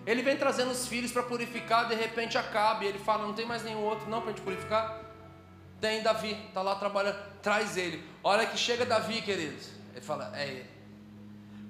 [0.04, 3.46] Ele vem trazendo os filhos para purificar, de repente acaba, e ele fala: não tem
[3.46, 5.00] mais nenhum outro não para gente purificar?
[5.80, 8.04] Tem Davi, está lá trabalhando, traz ele.
[8.24, 9.70] Olha que chega Davi, queridos.
[9.94, 10.77] Ele fala, é ele.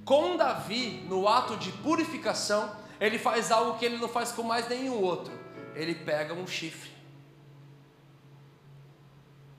[0.07, 4.69] Com Davi, no ato de purificação, ele faz algo que ele não faz com mais
[4.69, 5.33] nenhum outro.
[5.75, 6.89] Ele pega um chifre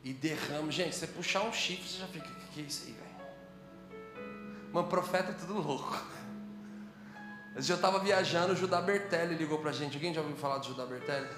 [0.02, 0.72] e derrama.
[0.72, 3.08] Gente, você puxar um chifre, você já fica, o que é isso aí, velho?
[4.72, 6.00] Mano, profeta é tudo louco.
[7.54, 9.96] Eu estava viajando, o Judá Bertelli ligou pra gente.
[9.96, 11.28] Alguém já ouviu falar de Judá Bertelli?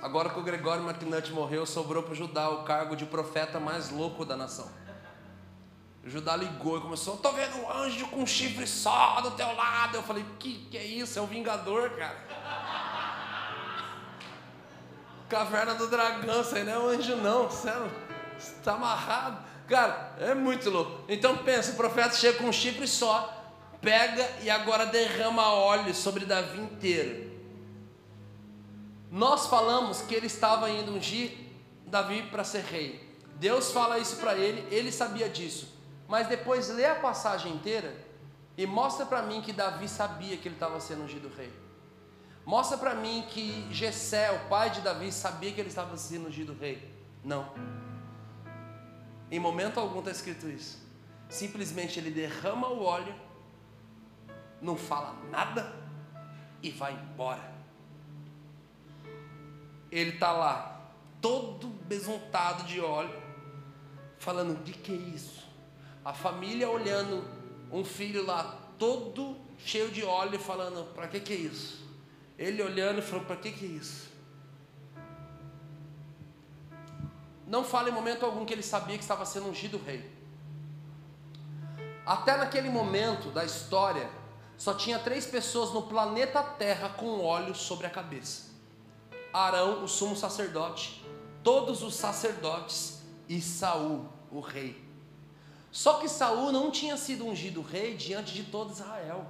[0.00, 4.24] Agora que o Gregório McNutt morreu, sobrou para Judá o cargo de profeta mais louco
[4.24, 4.70] da nação.
[6.04, 9.96] Judá ligou e começou: Estou vendo um anjo com um chifre só do teu lado.
[9.96, 11.18] Eu falei: Que que é isso?
[11.18, 12.16] É o Vingador, cara.
[15.28, 17.48] Caverna do Dragão, isso aí não é um anjo, não.
[17.48, 17.70] Você
[18.38, 19.42] está amarrado.
[19.68, 21.04] Cara, é muito louco.
[21.08, 23.32] Então pensa: o profeta chega com um chifre só,
[23.80, 27.30] pega e agora derrama óleo sobre Davi inteiro.
[29.10, 31.32] Nós falamos que ele estava indo ungir
[31.86, 33.12] Davi para ser rei.
[33.36, 35.68] Deus fala isso para ele, ele sabia disso.
[36.12, 37.96] Mas depois lê a passagem inteira
[38.58, 41.50] e mostra para mim que Davi sabia que ele estava sendo ungido rei.
[42.44, 46.54] Mostra para mim que Jessé, o pai de Davi, sabia que ele estava sendo ungido
[46.60, 46.86] rei.
[47.24, 47.54] Não.
[49.30, 50.78] Em momento algum está escrito isso.
[51.30, 53.14] Simplesmente ele derrama o óleo,
[54.60, 55.72] não fala nada
[56.62, 57.52] e vai embora
[59.92, 63.22] ele está lá, todo besuntado de óleo,
[64.18, 65.41] falando: o que, que é isso?
[66.04, 67.24] A família olhando
[67.70, 71.86] um filho lá, todo cheio de óleo, falando: para que, que é isso?
[72.38, 74.10] Ele olhando e falou: para que, que é isso?
[77.46, 80.10] Não fala em momento algum que ele sabia que estava sendo ungido rei.
[82.04, 84.08] Até naquele momento da história,
[84.56, 88.50] só tinha três pessoas no planeta Terra com óleo sobre a cabeça.
[89.32, 91.04] Arão, o sumo sacerdote,
[91.42, 94.91] todos os sacerdotes e Saul, o rei.
[95.72, 99.26] Só que Saul não tinha sido ungido rei diante de todo Israel.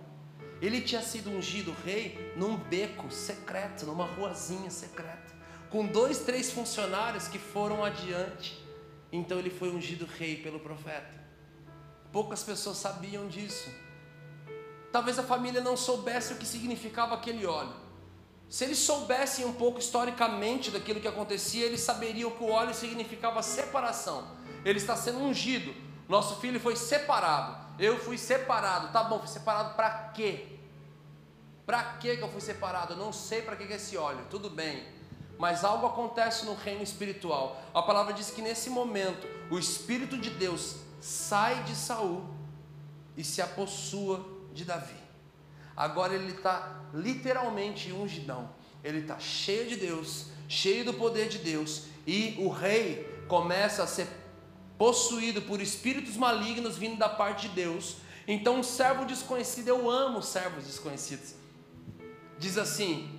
[0.60, 5.32] Ele tinha sido ungido rei num beco secreto, numa ruazinha secreta,
[5.70, 8.60] com dois, três funcionários que foram adiante.
[9.12, 11.22] Então ele foi ungido rei pelo profeta.
[12.10, 13.70] Poucas pessoas sabiam disso.
[14.90, 17.74] Talvez a família não soubesse o que significava aquele óleo.
[18.48, 23.42] Se eles soubessem um pouco historicamente daquilo que acontecia, eles saberiam que o óleo significava
[23.42, 24.26] separação.
[24.64, 25.72] Ele está sendo ungido.
[26.12, 27.56] Nosso filho foi separado.
[27.78, 28.92] Eu fui separado.
[28.92, 30.58] Tá bom, fui separado para quê?
[31.64, 32.92] Para que eu fui separado?
[32.92, 34.26] Eu não sei para que é esse óleo.
[34.28, 34.86] Tudo bem.
[35.38, 37.62] Mas algo acontece no reino espiritual.
[37.72, 42.28] A palavra diz que nesse momento o espírito de Deus sai de Saul
[43.16, 44.22] e se apossua
[44.52, 45.02] de Davi.
[45.74, 48.50] Agora ele está literalmente ungidão.
[48.84, 53.86] Ele está cheio de Deus, cheio do poder de Deus, e o rei começa a
[53.86, 54.21] ser
[54.82, 57.98] possuído por espíritos malignos vindo da parte de Deus.
[58.26, 61.36] Então, um servo desconhecido, eu amo servos desconhecidos.
[62.36, 63.16] Diz assim: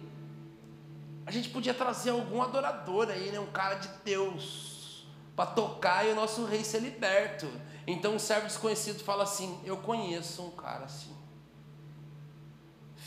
[1.25, 3.39] a gente podia trazer algum adorador aí, né?
[3.39, 7.49] um cara de Deus, para tocar e o nosso rei ser liberto.
[7.87, 11.15] Então, um servo desconhecido fala assim: Eu conheço um cara assim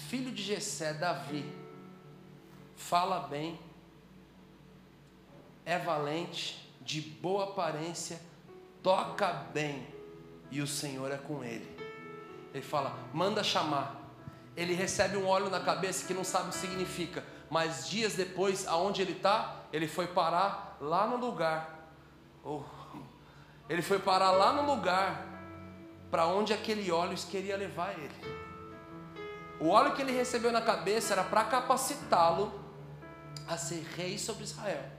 [0.08, 1.44] filho de Jessé, Davi,
[2.74, 3.58] fala bem,
[5.66, 8.18] é valente, de boa aparência,
[8.86, 9.84] toca bem,
[10.48, 11.76] e o Senhor é com ele.
[12.54, 14.00] Ele fala: manda chamar.
[14.56, 18.64] Ele recebe um óleo na cabeça que não sabe o que significa, mas dias depois,
[18.66, 21.90] aonde ele está, ele foi parar lá no lugar.
[22.44, 22.62] Oh,
[23.68, 25.26] ele foi parar lá no lugar
[26.08, 28.14] para onde aquele óleo queria levar ele.
[29.58, 32.52] O óleo que ele recebeu na cabeça era para capacitá-lo
[33.48, 34.95] a ser rei sobre Israel.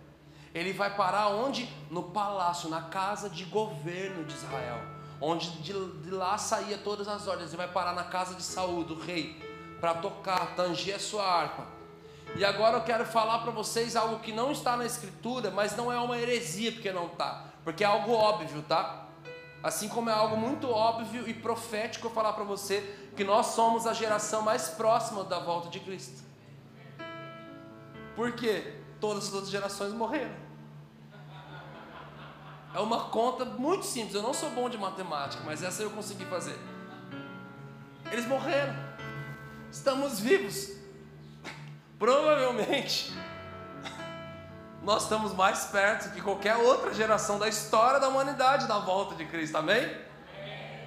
[0.53, 1.67] Ele vai parar onde?
[1.89, 4.79] No palácio, na casa de governo de Israel,
[5.21, 5.73] onde de,
[6.09, 7.49] lá saía todas as ordens.
[7.49, 9.41] Ele vai parar na casa de Saúl, do rei,
[9.79, 11.65] para tocar, tanger a sua harpa.
[12.35, 15.91] E agora eu quero falar para vocês algo que não está na escritura, mas não
[15.91, 19.05] é uma heresia porque não está, porque é algo óbvio, tá?
[19.63, 22.81] Assim como é algo muito óbvio e profético eu falar para você
[23.15, 26.23] que nós somos a geração mais próxima da volta de Cristo.
[28.15, 28.81] Por quê?
[28.99, 30.35] Todas as outras gerações morreram.
[32.73, 34.13] É uma conta muito simples.
[34.13, 36.57] Eu não sou bom de matemática, mas essa eu consegui fazer.
[38.11, 38.75] Eles morreram.
[39.71, 40.77] Estamos vivos.
[41.97, 43.11] Provavelmente
[44.83, 49.25] nós estamos mais perto que qualquer outra geração da história da humanidade da volta de
[49.25, 49.85] Cristo, amém?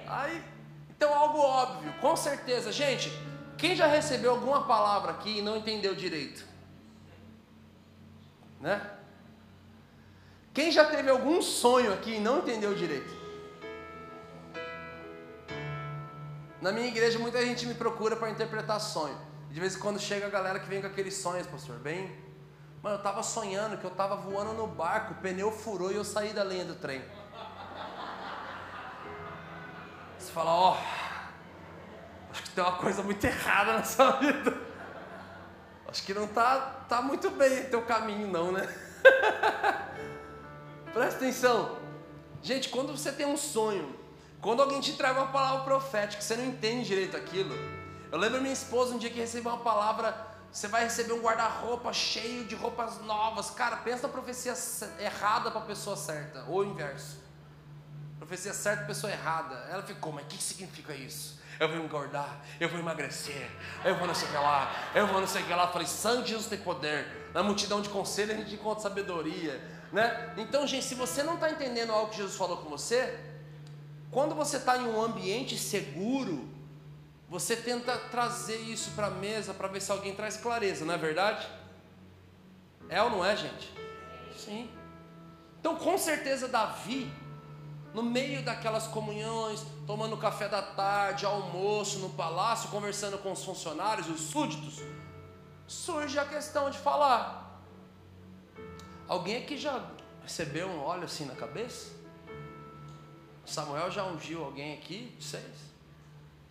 [0.07, 0.43] Aí,
[0.89, 3.11] então algo óbvio, com certeza, gente.
[3.57, 6.50] Quem já recebeu alguma palavra aqui e não entendeu direito?
[8.61, 8.89] Né?
[10.53, 13.21] Quem já teve algum sonho aqui e não entendeu direito?
[16.61, 19.17] Na minha igreja muita gente me procura para interpretar sonho.
[19.49, 22.15] De vez em quando chega a galera que vem com aqueles sonhos, pastor, bem.
[22.83, 26.03] Mano, eu tava sonhando que eu tava voando no barco, o pneu furou e eu
[26.03, 27.03] saí da linha do trem.
[30.17, 34.55] Você fala, ó, oh, acho que tem uma coisa muito errada na sua vida.
[35.87, 38.67] Acho que não tá, tá muito bem teu caminho, não, né?
[40.91, 41.77] Presta atenção.
[42.43, 43.97] Gente, quando você tem um sonho,
[44.41, 47.55] quando alguém te traga uma palavra profética, você não entende direito aquilo.
[48.11, 50.13] Eu lembro minha esposa um dia que recebeu uma palavra,
[50.51, 53.51] você vai receber um guarda-roupa cheio de roupas novas.
[53.51, 54.53] Cara, pensa na profecia
[54.99, 57.21] errada para a pessoa certa, ou o inverso.
[58.19, 59.55] Profecia certa pessoa errada.
[59.69, 61.39] Ela ficou, mas o que significa isso?
[61.61, 63.47] Eu vou engordar, eu vou emagrecer,
[63.85, 65.67] eu vou não sei o que lá, eu vou não sei o que lá.
[65.67, 67.05] Falei, de Jesus tem poder.
[67.35, 69.61] Na multidão de conselho a gente encontra sabedoria.
[69.93, 70.33] Né?
[70.37, 73.15] Então, gente, se você não está entendendo algo que Jesus falou com você,
[74.09, 76.49] quando você está em um ambiente seguro,
[77.29, 80.97] você tenta trazer isso para a mesa para ver se alguém traz clareza, não é
[80.97, 81.47] verdade?
[82.89, 83.71] É ou não é, gente?
[84.35, 84.67] Sim.
[85.59, 87.13] Então, com certeza, Davi,
[87.93, 94.09] no meio daquelas comunhões, tomando café da tarde, almoço no palácio, conversando com os funcionários,
[94.09, 94.81] os súditos,
[95.67, 97.61] surge a questão de falar.
[99.07, 99.85] Alguém aqui já
[100.23, 101.91] recebeu um óleo assim na cabeça?
[103.45, 105.13] Samuel já ungiu alguém aqui?
[105.19, 105.71] Vocês?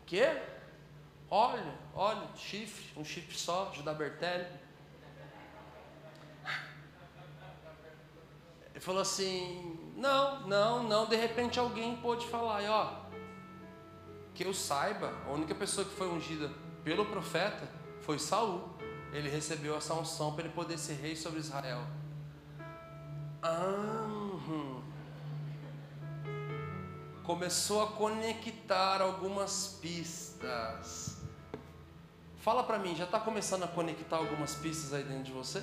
[0.05, 0.25] Que?
[1.31, 4.47] Olha, olha, chifre, um chifre só, Judá Bertelli.
[8.73, 11.07] Ele falou assim: não, não, não.
[11.07, 12.95] De repente alguém pôde falar, e ó,
[14.35, 16.51] que eu saiba, a única pessoa que foi ungida
[16.83, 17.69] pelo profeta
[18.01, 18.71] foi Saul.
[19.13, 21.83] Ele recebeu essa unção para ele poder ser rei sobre Israel.
[23.43, 24.81] Ah, hum.
[27.23, 31.19] Começou a conectar algumas pistas.
[32.39, 35.63] Fala para mim, já está começando a conectar algumas pistas aí dentro de você?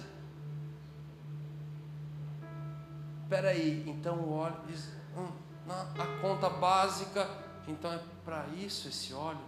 [3.27, 5.27] Espera aí, então o óleo diz, hum,
[5.69, 7.27] a conta básica,
[7.67, 9.41] então é para isso esse óleo?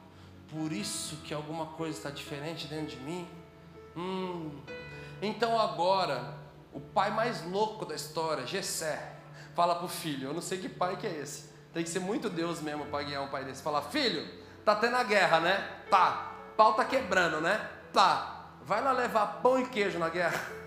[0.50, 3.26] Por isso que alguma coisa está diferente dentro de mim?
[3.96, 4.60] Hum.
[5.22, 6.34] Então agora,
[6.74, 9.16] o pai mais louco da história, Gessé,
[9.56, 11.50] fala para o filho, eu não sei que pai que é esse.
[11.74, 13.64] Tem que ser muito Deus mesmo para guiar um pai desse.
[13.64, 14.28] Fala, filho,
[14.66, 15.80] tá tendo a guerra, né?
[15.90, 17.66] Tá pau tá quebrando, né?
[17.94, 18.50] Tá.
[18.66, 20.59] Vai lá levar pão e queijo na guerra.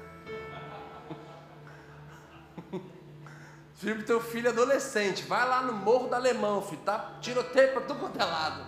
[3.82, 5.24] Filho pro teu filho adolescente.
[5.24, 6.82] Vai lá no Morro do Alemão, filho.
[6.82, 8.64] Tá tiroteio para tudo quanto é lado.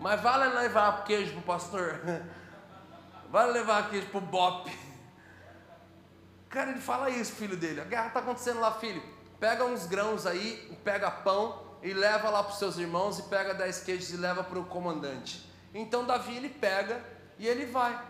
[0.00, 2.00] Mas vai lá levar queijo pro pastor.
[3.30, 4.72] Vai levar queijo pro Bop.
[6.48, 7.82] Cara, ele fala isso, filho dele.
[7.82, 9.02] A guerra tá acontecendo lá, filho.
[9.38, 13.52] Pega uns grãos aí, pega pão e leva lá para os seus irmãos e pega
[13.52, 15.46] dez queijos e leva para o comandante.
[15.74, 17.04] Então Davi ele pega
[17.38, 18.00] e ele vai.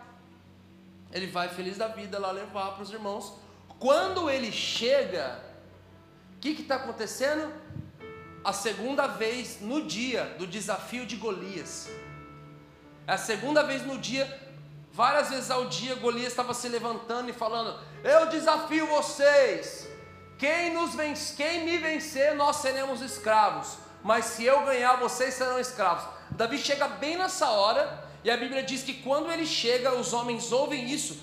[1.11, 3.34] Ele vai feliz da vida lá levar para os irmãos.
[3.80, 5.47] Quando ele chega,
[6.39, 7.53] o que está acontecendo?
[8.45, 11.89] A segunda vez no dia do desafio de Golias.
[13.07, 14.26] É a segunda vez no dia,
[14.93, 19.89] várias vezes ao dia, Golias estava se levantando e falando: Eu desafio vocês.
[20.39, 23.76] Quem, nos vence, quem me vencer, nós seremos escravos.
[24.05, 26.05] Mas se eu ganhar, vocês serão escravos.
[26.30, 30.53] Davi chega bem nessa hora, e a Bíblia diz que quando ele chega, os homens
[30.53, 31.18] ouvem isso,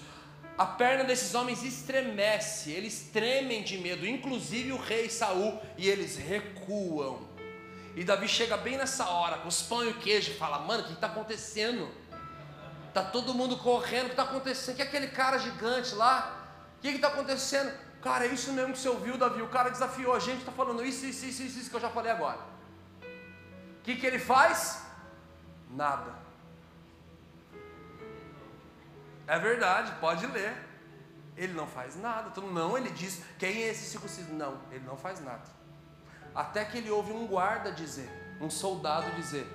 [0.57, 6.15] a perna desses homens estremece, eles tremem de medo, inclusive o rei Saul, e eles
[6.15, 7.27] recuam.
[7.95, 10.83] E Davi chega bem nessa hora, com os pão e o queijo, e fala: Mano,
[10.83, 11.89] o que está acontecendo?
[12.93, 14.75] Tá todo mundo correndo, o que está acontecendo?
[14.77, 16.47] Que é aquele cara gigante lá?
[16.77, 17.73] O que está acontecendo?
[18.01, 19.41] Cara, é isso mesmo que você ouviu, Davi.
[19.41, 21.89] O cara desafiou a gente, está falando isso, isso, isso, isso, isso que eu já
[21.89, 22.39] falei agora.
[23.01, 24.83] O que, que ele faz?
[25.71, 26.24] Nada.
[29.27, 30.53] É verdade, pode ler.
[31.35, 32.29] Ele não faz nada.
[32.29, 34.33] Então, não, ele diz: quem é esse circunciso?
[34.33, 35.43] Não, ele não faz nada.
[36.33, 38.09] Até que ele ouve um guarda dizer,
[38.39, 39.47] um soldado dizer: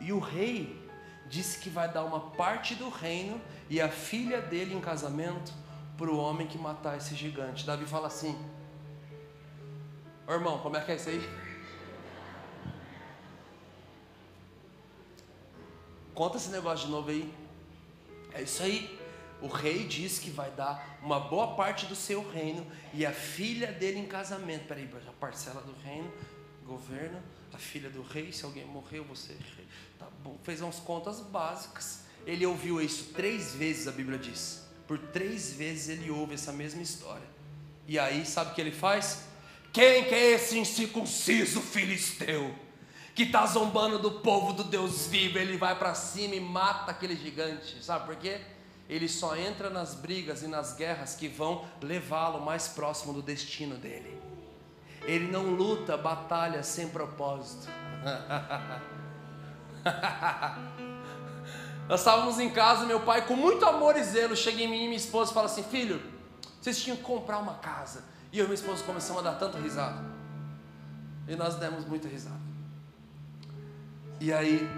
[0.00, 0.88] e o rei
[1.26, 5.52] disse que vai dar uma parte do reino e a filha dele em casamento
[5.96, 7.66] para o homem que matar esse gigante.
[7.66, 8.38] Davi fala assim:
[10.28, 11.28] irmão, como é que é isso aí?
[16.14, 17.32] Conta esse negócio de novo aí.
[18.32, 18.98] É isso aí.
[19.40, 23.70] O rei diz que vai dar uma boa parte do seu reino e a filha
[23.70, 24.66] dele em casamento.
[24.66, 26.12] Peraí, a parcela do reino,
[26.66, 27.22] governo,
[27.52, 29.66] a filha do rei, se alguém morreu, você é rei.
[29.98, 32.00] Tá bom, fez umas contas básicas.
[32.26, 34.66] Ele ouviu isso três vezes, a Bíblia diz.
[34.86, 37.26] Por três vezes ele ouve essa mesma história.
[37.86, 39.22] E aí, sabe o que ele faz?
[39.72, 42.54] Quem que é esse incircunciso filisteu?
[43.18, 47.16] Que está zombando do povo do Deus vivo, ele vai para cima e mata aquele
[47.16, 47.84] gigante.
[47.84, 48.40] Sabe por quê?
[48.88, 53.76] ele só entra nas brigas e nas guerras que vão levá-lo mais próximo do destino
[53.76, 54.18] dele.
[55.02, 57.68] Ele não luta batalhas sem propósito.
[61.86, 64.86] Nós estávamos em casa, meu pai, com muito amor e zelo, chega em mim e
[64.86, 66.02] minha esposa fala assim: Filho,
[66.60, 68.04] vocês tinham que comprar uma casa.
[68.32, 70.04] E eu e minha esposa começamos a dar tanta risada.
[71.26, 72.47] E nós demos muita risada.
[74.20, 74.68] E aí,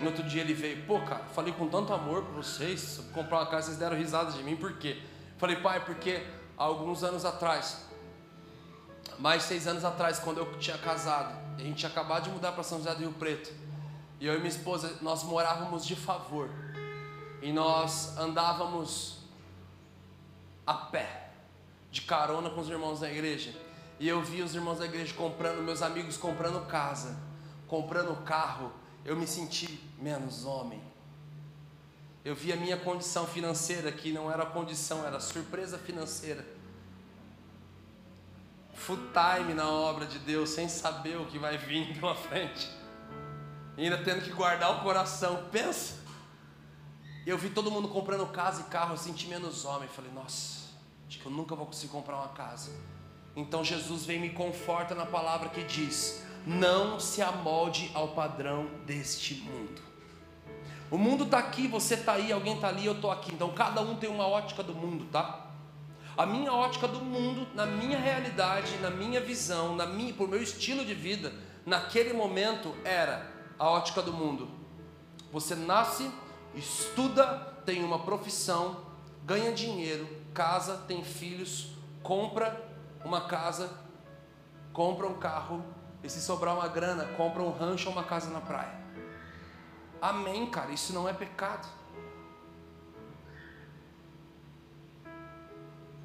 [0.00, 3.46] no outro dia ele veio, pô, cara, falei com tanto amor para vocês, comprar uma
[3.46, 5.00] casa, vocês deram risada de mim, por quê?
[5.38, 6.26] Falei, pai, porque
[6.58, 7.84] há alguns anos atrás,
[9.18, 12.64] mais seis anos atrás, quando eu tinha casado, a gente tinha acabado de mudar para
[12.64, 13.52] São José do Rio Preto,
[14.18, 16.50] e eu e minha esposa, nós morávamos de favor,
[17.40, 19.18] e nós andávamos
[20.66, 21.30] a pé,
[21.92, 23.54] de carona com os irmãos da igreja,
[24.00, 27.16] e eu vi os irmãos da igreja comprando, meus amigos comprando casa,
[27.66, 28.72] comprando carro,
[29.04, 30.80] eu me senti menos homem.
[32.24, 36.44] Eu vi a minha condição financeira, que não era condição, era surpresa financeira.
[38.72, 42.70] Full time na obra de Deus, sem saber o que vai vir pela frente.
[43.76, 45.48] Ainda tendo que guardar o coração.
[45.50, 46.02] Pensa.
[47.26, 49.88] Eu vi todo mundo comprando casa e carro, eu senti menos homem.
[49.88, 50.68] Falei, nossa,
[51.06, 52.70] acho que eu nunca vou conseguir comprar uma casa.
[53.36, 58.66] Então Jesus vem e me conforta na palavra que diz: não se amolde ao padrão
[58.84, 59.82] deste mundo.
[60.90, 63.32] O mundo está aqui, você está aí, alguém está ali, eu estou aqui.
[63.32, 65.50] Então cada um tem uma ótica do mundo, tá?
[66.16, 70.40] A minha ótica do mundo, na minha realidade, na minha visão, na minha, por meu
[70.40, 71.32] estilo de vida,
[71.66, 73.28] naquele momento era
[73.58, 74.48] a ótica do mundo.
[75.32, 76.08] Você nasce,
[76.54, 77.24] estuda,
[77.66, 78.84] tem uma profissão,
[79.24, 81.70] ganha dinheiro, casa, tem filhos,
[82.02, 82.64] compra
[83.04, 83.70] uma casa,
[84.72, 85.64] compra um carro,
[86.04, 88.78] e se sobrar uma grana, compra um rancho ou uma casa na praia.
[90.02, 90.70] Amém, cara.
[90.70, 91.66] Isso não é pecado.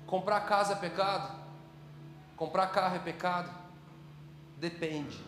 [0.07, 1.37] Comprar casa é pecado?
[2.37, 3.53] Comprar carro é pecado?
[4.57, 5.21] Depende.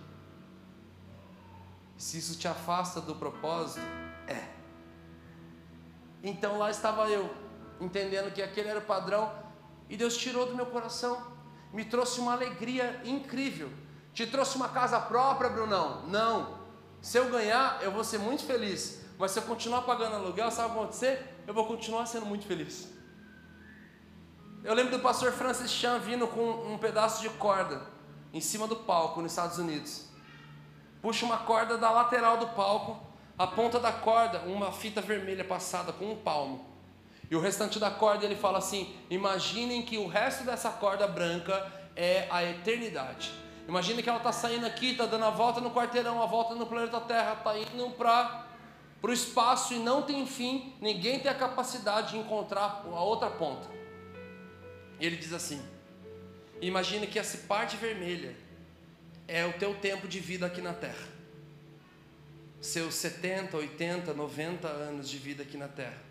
[1.98, 3.86] Se isso te afasta do propósito,
[4.26, 4.48] é.
[6.24, 7.30] Então lá estava eu,
[7.82, 9.34] entendendo que aquele era o padrão,
[9.90, 11.22] e Deus tirou do meu coração,
[11.74, 13.70] me trouxe uma alegria incrível
[14.14, 16.04] te trouxe uma casa própria, Brunão?
[16.08, 16.60] Não.
[17.02, 19.02] Se eu ganhar, eu vou ser muito feliz.
[19.18, 21.44] Mas se eu continuar pagando aluguel, sabe o que vai acontecer?
[21.48, 22.90] Eu vou continuar sendo muito feliz.
[24.64, 27.82] Eu lembro do pastor Francis Chan vindo com um pedaço de corda
[28.34, 30.06] em cima do palco nos Estados Unidos.
[31.02, 33.00] Puxa uma corda da lateral do palco,
[33.38, 36.64] a ponta da corda, uma fita vermelha passada com um palmo.
[37.30, 41.72] E o restante da corda ele fala assim: imaginem que o resto dessa corda branca
[41.96, 43.32] é a eternidade.
[43.72, 46.66] Imagina que ela está saindo aqui, está dando a volta no quarteirão, a volta no
[46.68, 48.46] planeta Terra, está indo para
[49.02, 53.70] o espaço e não tem fim, ninguém tem a capacidade de encontrar a outra ponta.
[55.00, 55.66] Ele diz assim:
[56.60, 58.36] Imagina que essa parte vermelha
[59.26, 61.08] é o teu tempo de vida aqui na Terra.
[62.60, 66.04] Seus 70, 80, 90 anos de vida aqui na Terra.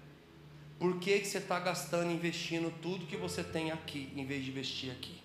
[0.78, 4.50] Por que, que você está gastando, investindo tudo que você tem aqui, em vez de
[4.50, 5.20] investir aqui?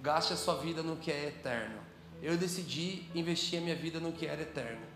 [0.00, 1.80] Gaste a sua vida no que é eterno.
[2.22, 4.86] Eu decidi investir a minha vida no que era eterno.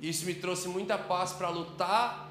[0.00, 2.28] Isso me trouxe muita paz para lutar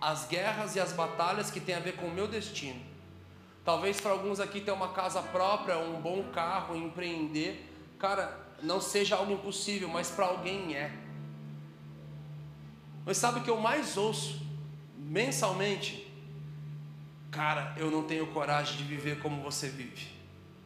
[0.00, 2.80] as guerras e as batalhas que têm a ver com o meu destino.
[3.64, 7.68] Talvez para alguns aqui ter uma casa própria, um bom carro, empreender,
[7.98, 10.92] cara, não seja algo impossível, mas para alguém é.
[13.04, 14.40] Mas sabe o que eu mais ouço
[14.96, 16.07] mensalmente?
[17.30, 20.08] Cara, eu não tenho coragem de viver como você vive.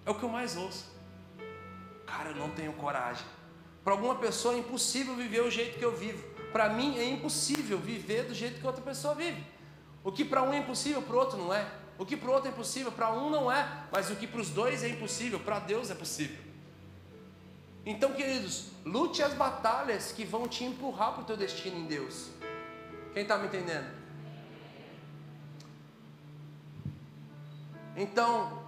[0.06, 0.90] É o que eu mais ouço.
[2.06, 3.24] Cara, eu não tenho coragem.
[3.82, 6.22] Para alguma pessoa é impossível viver o jeito que eu vivo.
[6.52, 9.42] Para mim é impossível viver do jeito que outra pessoa vive.
[10.04, 11.66] O que para um é impossível, para o outro não é.
[11.98, 13.86] O que para o outro é impossível, para um não é.
[13.90, 16.38] Mas o que para os dois é impossível, para Deus é possível.
[17.84, 22.30] Então, queridos, lute as batalhas que vão te empurrar para o teu destino em Deus.
[23.12, 24.01] Quem está me entendendo?
[27.96, 28.62] Então,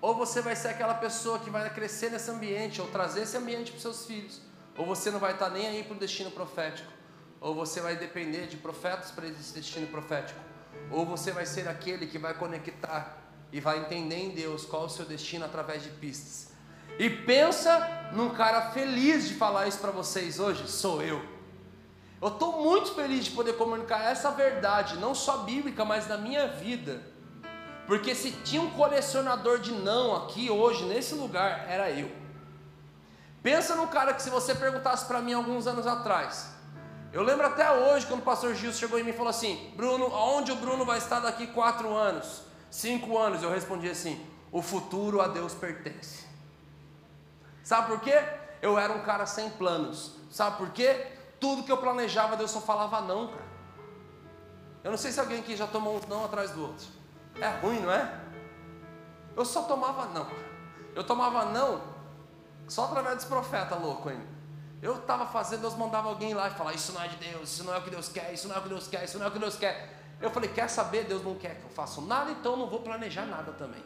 [0.00, 3.72] ou você vai ser aquela pessoa que vai crescer nesse ambiente, ou trazer esse ambiente
[3.72, 4.40] para seus filhos,
[4.76, 6.90] ou você não vai estar nem aí para o destino profético,
[7.40, 10.40] ou você vai depender de profetas para esse destino profético,
[10.90, 13.18] ou você vai ser aquele que vai conectar
[13.52, 16.50] e vai entender em Deus qual é o seu destino através de pistas.
[16.98, 21.22] E pensa num cara feliz de falar isso para vocês hoje, sou eu.
[22.20, 26.46] Eu estou muito feliz de poder comunicar essa verdade, não só bíblica, mas na minha
[26.46, 27.09] vida
[27.90, 32.08] porque se tinha um colecionador de não aqui hoje, nesse lugar, era eu.
[33.42, 36.54] Pensa no cara que se você perguntasse para mim alguns anos atrás.
[37.12, 40.06] Eu lembro até hoje quando o pastor Gil chegou em mim e falou assim: Bruno,
[40.14, 42.42] aonde o Bruno vai estar daqui quatro anos?
[42.70, 43.42] Cinco anos?
[43.42, 46.24] Eu respondi assim: o futuro a Deus pertence.
[47.64, 48.22] Sabe por quê?
[48.62, 50.12] Eu era um cara sem planos.
[50.30, 51.08] Sabe por quê?
[51.40, 53.50] Tudo que eu planejava, Deus só falava não, cara.
[54.84, 56.99] Eu não sei se alguém aqui já tomou um não atrás do outro.
[57.40, 58.20] É ruim, não é?
[59.36, 60.26] Eu só tomava não.
[60.94, 61.80] Eu tomava não
[62.68, 64.28] só através dos profetas louco ainda.
[64.80, 67.64] Eu estava fazendo, Deus mandava alguém lá e falar: Isso não é de Deus, isso
[67.64, 69.26] não é o que Deus quer, isso não é o que Deus quer, isso não
[69.26, 70.16] é o que Deus quer.
[70.20, 71.04] Eu falei: Quer saber?
[71.04, 73.84] Deus não quer que eu faça nada, então não vou planejar nada também.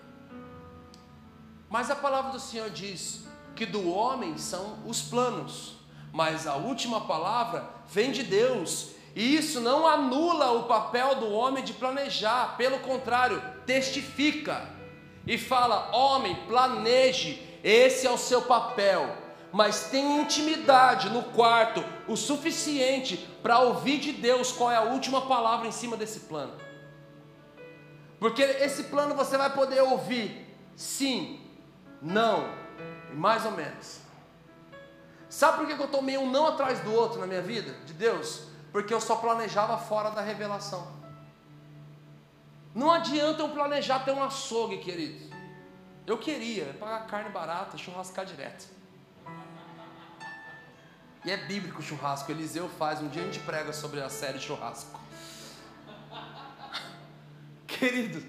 [1.69, 3.25] Mas a palavra do Senhor diz
[3.57, 5.77] que do homem são os planos,
[6.13, 11.63] mas a última palavra vem de Deus e isso não anula o papel do homem
[11.63, 14.69] de planejar, pelo contrário, testifica
[15.27, 19.17] e fala: homem, planeje, esse é o seu papel,
[19.53, 25.23] mas tenha intimidade no quarto o suficiente para ouvir de Deus qual é a última
[25.27, 26.55] palavra em cima desse plano.
[28.19, 30.45] Porque esse plano você vai poder ouvir
[30.75, 31.41] sim,
[32.03, 32.49] não,
[33.13, 34.01] mais ou menos.
[35.29, 38.54] Sabe por que eu tomei um não atrás do outro na minha vida, de Deus?
[38.75, 40.85] Porque eu só planejava fora da revelação.
[42.75, 45.31] Não adianta eu planejar ter um açougue, queridos.
[46.05, 48.67] Eu queria pagar carne barata, churrascar direto.
[51.25, 52.33] E é bíblico o churrasco.
[52.33, 54.99] Eliseu faz, um dia a gente prega sobre a série churrasco.
[57.69, 58.27] Querido,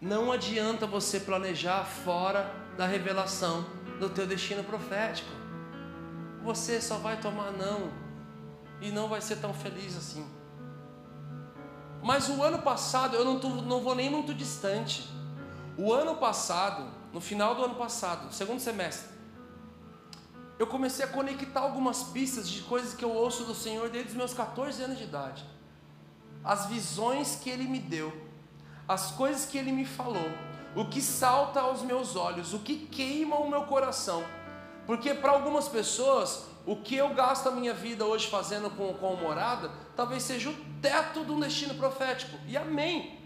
[0.00, 3.66] não adianta você planejar fora da revelação
[3.98, 5.41] do teu destino profético
[6.42, 7.90] você só vai tomar não
[8.80, 10.26] e não vai ser tão feliz assim.
[12.02, 15.08] Mas o ano passado, eu não, tô, não vou nem muito distante.
[15.78, 19.08] O ano passado, no final do ano passado, segundo semestre,
[20.58, 24.16] eu comecei a conectar algumas pistas de coisas que eu ouço do Senhor desde os
[24.16, 25.44] meus 14 anos de idade.
[26.44, 28.12] As visões que Ele me deu,
[28.86, 30.30] as coisas que Ele me falou,
[30.74, 34.24] o que salta aos meus olhos, o que queima o meu coração
[34.86, 39.70] porque para algumas pessoas, o que eu gasto a minha vida hoje fazendo com, morada,
[39.96, 42.36] talvez seja o teto de um destino profético.
[42.46, 43.18] E amém.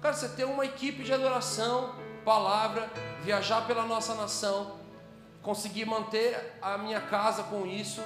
[0.00, 1.94] Cara, você ter uma equipe de adoração,
[2.24, 2.90] palavra,
[3.22, 4.78] viajar pela nossa nação,
[5.42, 8.02] conseguir manter a minha casa com isso.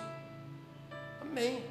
[1.21, 1.65] Amém.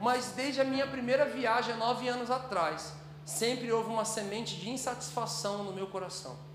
[0.00, 2.92] Mas desde a minha primeira viagem, nove anos atrás,
[3.24, 6.51] sempre houve uma semente de insatisfação no meu coração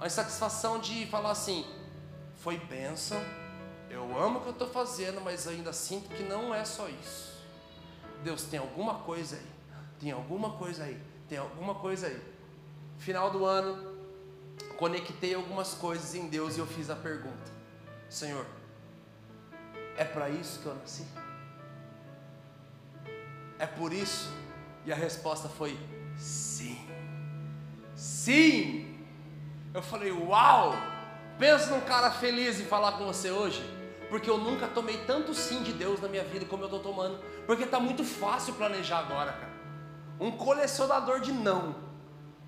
[0.00, 1.64] a insatisfação de falar assim:
[2.36, 3.18] foi bênção,
[3.90, 7.38] eu amo o que eu estou fazendo, mas ainda sinto que não é só isso.
[8.22, 9.46] Deus tem alguma coisa aí,
[9.98, 12.20] tem alguma coisa aí, tem alguma coisa aí.
[12.98, 13.96] Final do ano,
[14.76, 17.52] conectei algumas coisas em Deus e eu fiz a pergunta:
[18.08, 18.46] Senhor,
[19.96, 21.04] é para isso que eu nasci?
[23.58, 24.30] É por isso?
[24.86, 25.78] E a resposta foi:
[26.16, 26.78] sim.
[27.94, 28.87] Sim,
[29.74, 30.74] eu falei, uau!
[31.38, 33.62] Pensa num cara feliz em falar com você hoje.
[34.08, 37.18] Porque eu nunca tomei tanto sim de Deus na minha vida como eu estou tomando.
[37.46, 39.52] Porque está muito fácil planejar agora, cara.
[40.18, 41.76] Um colecionador de não.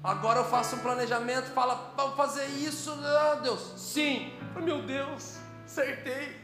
[0.02, 4.32] Agora eu faço um planejamento, fala, vamos fazer isso, ah, Deus, sim.
[4.56, 6.39] Meu Deus, acertei.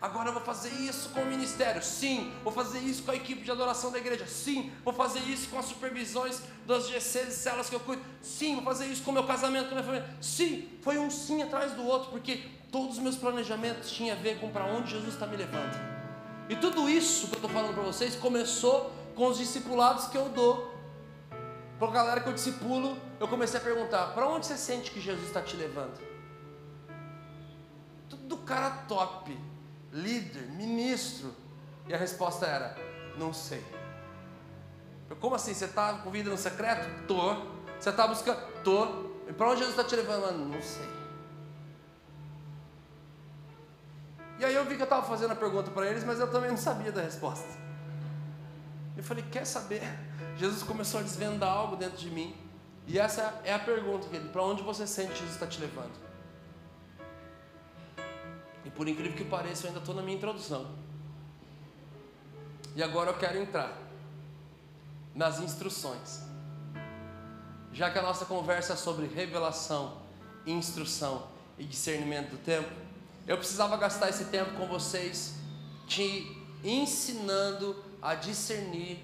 [0.00, 1.82] Agora eu vou fazer isso com o ministério.
[1.82, 2.32] Sim.
[2.44, 4.26] Vou fazer isso com a equipe de adoração da igreja.
[4.26, 4.70] Sim.
[4.84, 8.02] Vou fazer isso com as supervisões das GCs e celas que eu cuido.
[8.20, 8.56] Sim.
[8.56, 10.16] Vou fazer isso com o meu casamento, com a minha família.
[10.20, 10.68] Sim.
[10.82, 14.50] Foi um sim atrás do outro, porque todos os meus planejamentos tinham a ver com
[14.50, 15.74] para onde Jesus está me levando.
[16.48, 20.28] E tudo isso que eu estou falando para vocês começou com os discipulados que eu
[20.28, 20.74] dou.
[21.78, 25.00] Para a galera que eu discipulo, eu comecei a perguntar: para onde você sente que
[25.00, 25.98] Jesus está te levando?
[28.08, 29.36] Tudo cara top
[29.96, 31.34] líder, ministro?
[31.88, 32.76] E a resposta era:
[33.16, 33.64] não sei.
[35.08, 35.54] Eu, Como assim?
[35.54, 37.06] Você está com vida no secreto?
[37.06, 37.34] Tô.
[37.78, 38.40] Você está buscando?
[38.62, 39.06] Tô.
[39.28, 40.22] E para onde Jesus está te levando?
[40.22, 40.96] Mano, não sei.
[44.38, 46.50] E aí eu vi que eu estava fazendo a pergunta para eles, mas eu também
[46.50, 47.48] não sabia da resposta.
[48.96, 49.82] Eu falei, quer saber?
[50.36, 52.36] Jesus começou a desvendar algo dentro de mim.
[52.86, 54.28] E essa é a pergunta, querido.
[54.30, 56.05] Para onde você sente que Jesus está te levando?
[58.66, 60.66] E por incrível que pareça, eu ainda estou na minha introdução.
[62.74, 63.78] E agora eu quero entrar
[65.14, 66.20] nas instruções.
[67.72, 69.98] Já que a nossa conversa é sobre revelação,
[70.44, 72.68] instrução e discernimento do tempo,
[73.24, 75.36] eu precisava gastar esse tempo com vocês,
[75.86, 79.00] te ensinando a discernir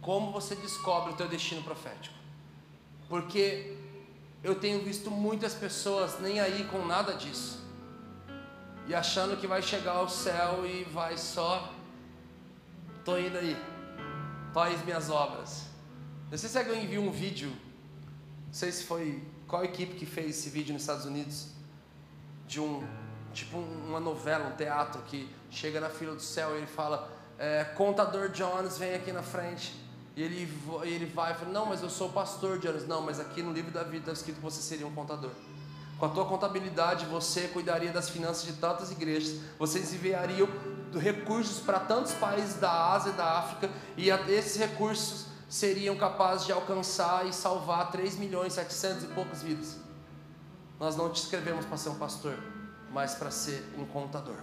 [0.00, 2.14] como você descobre o teu destino profético.
[3.08, 3.76] Porque
[4.42, 7.59] eu tenho visto muitas pessoas nem aí com nada disso
[8.90, 11.72] e achando que vai chegar ao céu e vai só.
[13.04, 13.56] Tô indo aí,
[14.52, 15.66] faz minhas obras.
[16.28, 17.50] Não sei se alguém viu um vídeo,
[18.48, 21.50] não sei se foi qual equipe que fez esse vídeo nos Estados Unidos,
[22.48, 22.84] de um
[23.32, 27.62] tipo uma novela, um teatro que chega na fila do céu e ele fala: é,
[27.62, 29.72] Contador Jones, vem aqui na frente.
[30.16, 32.88] E ele, ele vai e fala: Não, mas eu sou pastor Jones.
[32.88, 35.30] Não, mas aqui no livro da vida está escrito que você seria um contador.
[36.00, 40.48] Com a tua contabilidade, você cuidaria das finanças de tantas igrejas, vocês enviariam
[40.98, 46.52] recursos para tantos países da Ásia e da África, e esses recursos seriam capazes de
[46.52, 49.76] alcançar e salvar 3 milhões e 700 e poucas vidas.
[50.78, 52.34] Nós não te escrevemos para ser um pastor,
[52.90, 54.38] mas para ser um contador.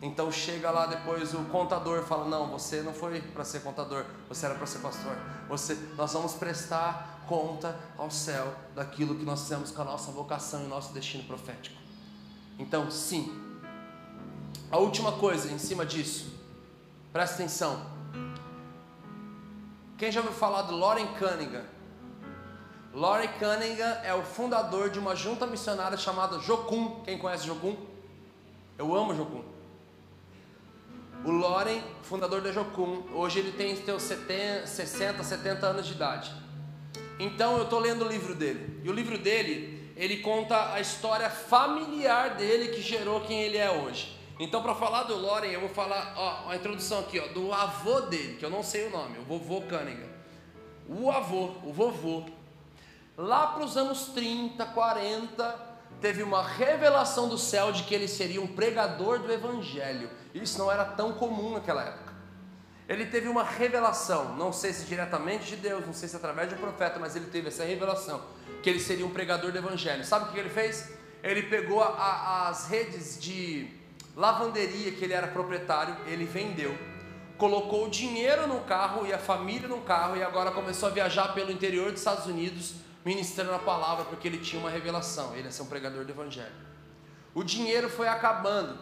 [0.00, 4.46] Então chega lá depois o contador fala: "Não, você não foi para ser contador, você
[4.46, 5.16] era para ser pastor.
[5.48, 10.64] Você, nós vamos prestar conta ao céu daquilo que nós fizemos com a nossa vocação
[10.64, 11.76] e nosso destino profético.
[12.58, 13.32] Então, sim.
[14.70, 16.32] A última coisa em cima disso,
[17.12, 17.80] presta atenção.
[19.96, 21.64] Quem já ouviu falar do Loren Cunningham?
[22.92, 27.02] Loren Cunningham é o fundador de uma junta missionária chamada Jocum.
[27.04, 27.76] Quem conhece Jocum?
[28.76, 29.44] Eu amo Jocum.
[31.24, 36.47] O Loren, fundador da Jocum, hoje ele tem seus 60, 70 anos de idade.
[37.18, 38.80] Então eu estou lendo o livro dele.
[38.84, 43.70] E o livro dele, ele conta a história familiar dele que gerou quem ele é
[43.70, 44.16] hoje.
[44.40, 48.02] Então, para falar do Loren, eu vou falar ó, a introdução aqui, ó, do avô
[48.02, 50.08] dele, que eu não sei o nome, o vovô Cunningham.
[50.88, 52.24] O avô, o vovô,
[53.16, 55.68] lá para os anos 30, 40,
[56.00, 60.08] teve uma revelação do céu de que ele seria um pregador do evangelho.
[60.32, 62.07] Isso não era tão comum naquela época.
[62.88, 66.54] Ele teve uma revelação, não sei se diretamente de Deus, não sei se através de
[66.54, 68.22] um profeta, mas ele teve essa revelação,
[68.62, 70.02] que ele seria um pregador do evangelho.
[70.06, 70.90] Sabe o que ele fez?
[71.22, 73.68] Ele pegou a, a, as redes de
[74.16, 76.76] lavanderia que ele era proprietário, ele vendeu,
[77.36, 81.34] colocou o dinheiro no carro e a família no carro e agora começou a viajar
[81.34, 85.52] pelo interior dos Estados Unidos ministrando a palavra porque ele tinha uma revelação, ele ia
[85.52, 86.52] ser um pregador do evangelho.
[87.34, 88.78] O dinheiro foi acabando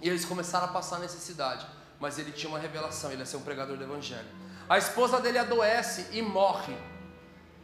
[0.00, 1.66] e eles começaram a passar necessidade
[2.02, 4.26] mas ele tinha uma revelação, ele ia ser um pregador do evangelho.
[4.68, 6.76] A esposa dele adoece e morre.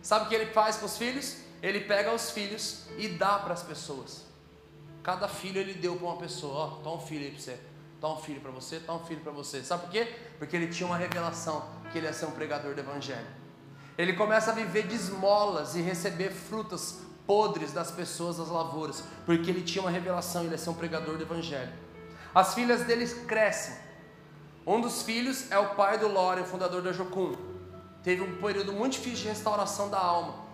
[0.01, 1.39] Sabe o que ele faz com os filhos?
[1.61, 4.25] Ele pega os filhos e dá para as pessoas.
[5.03, 6.55] Cada filho ele deu para uma pessoa.
[6.55, 7.59] Ó, toma um filho aí para você.
[8.01, 9.61] Toma um filho para você, toma um filho para você.
[9.65, 10.15] Sabe por quê?
[10.39, 13.27] Porque ele tinha uma revelação que ele ia ser um pregador do evangelho.
[13.99, 19.51] Ele começa a viver de esmolas e receber frutas podres das pessoas das lavouras, porque
[19.51, 21.73] ele tinha uma revelação, ele ia ser um pregador do evangelho.
[22.33, 23.88] As filhas dele crescem
[24.75, 27.35] um dos filhos é o pai do Loren, fundador da Jocum.
[28.03, 30.47] Teve um período muito difícil de restauração da alma.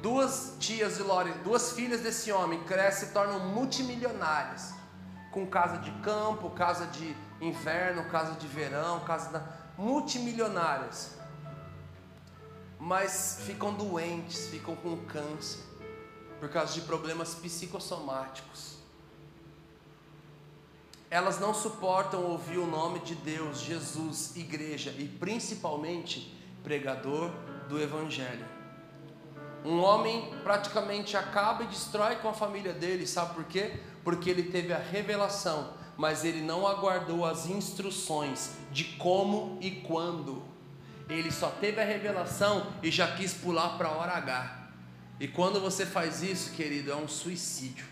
[0.00, 4.72] Duas tias de Loren, duas filhas desse homem crescem e tornam multimilionárias.
[5.32, 9.42] Com casa de campo, casa de inverno, casa de verão, casa da...
[9.76, 11.16] multimilionárias.
[12.78, 15.60] Mas ficam doentes, ficam com câncer
[16.38, 18.71] por causa de problemas psicossomáticos
[21.12, 26.34] elas não suportam ouvir o nome de Deus, Jesus, igreja e principalmente
[26.64, 27.30] pregador
[27.68, 28.46] do Evangelho.
[29.64, 33.78] Um homem praticamente acaba e destrói com a família dele, sabe por quê?
[34.02, 40.42] Porque ele teve a revelação mas ele não aguardou as instruções de como e quando.
[41.08, 44.70] Ele só teve a revelação e já quis pular para a hora H.
[45.20, 47.91] E quando você faz isso, querido, é um suicídio.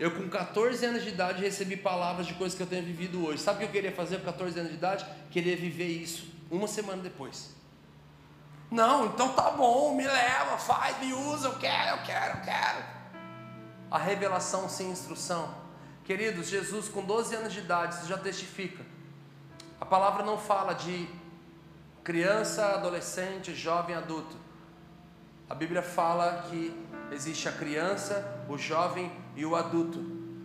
[0.00, 3.42] Eu, com 14 anos de idade, recebi palavras de coisas que eu tenho vivido hoje.
[3.42, 5.04] Sabe o que eu queria fazer com 14 anos de idade?
[5.30, 7.54] Queria viver isso uma semana depois.
[8.70, 12.84] Não, então tá bom, me leva, faz, me usa, eu quero, eu quero, eu quero.
[13.90, 15.54] A revelação sem instrução.
[16.02, 18.82] Queridos, Jesus com 12 anos de idade, isso já testifica.
[19.78, 21.10] A palavra não fala de
[22.02, 24.34] criança, adolescente, jovem, adulto.
[25.50, 26.72] A Bíblia fala que
[27.10, 29.98] existe a criança, o jovem e o adulto.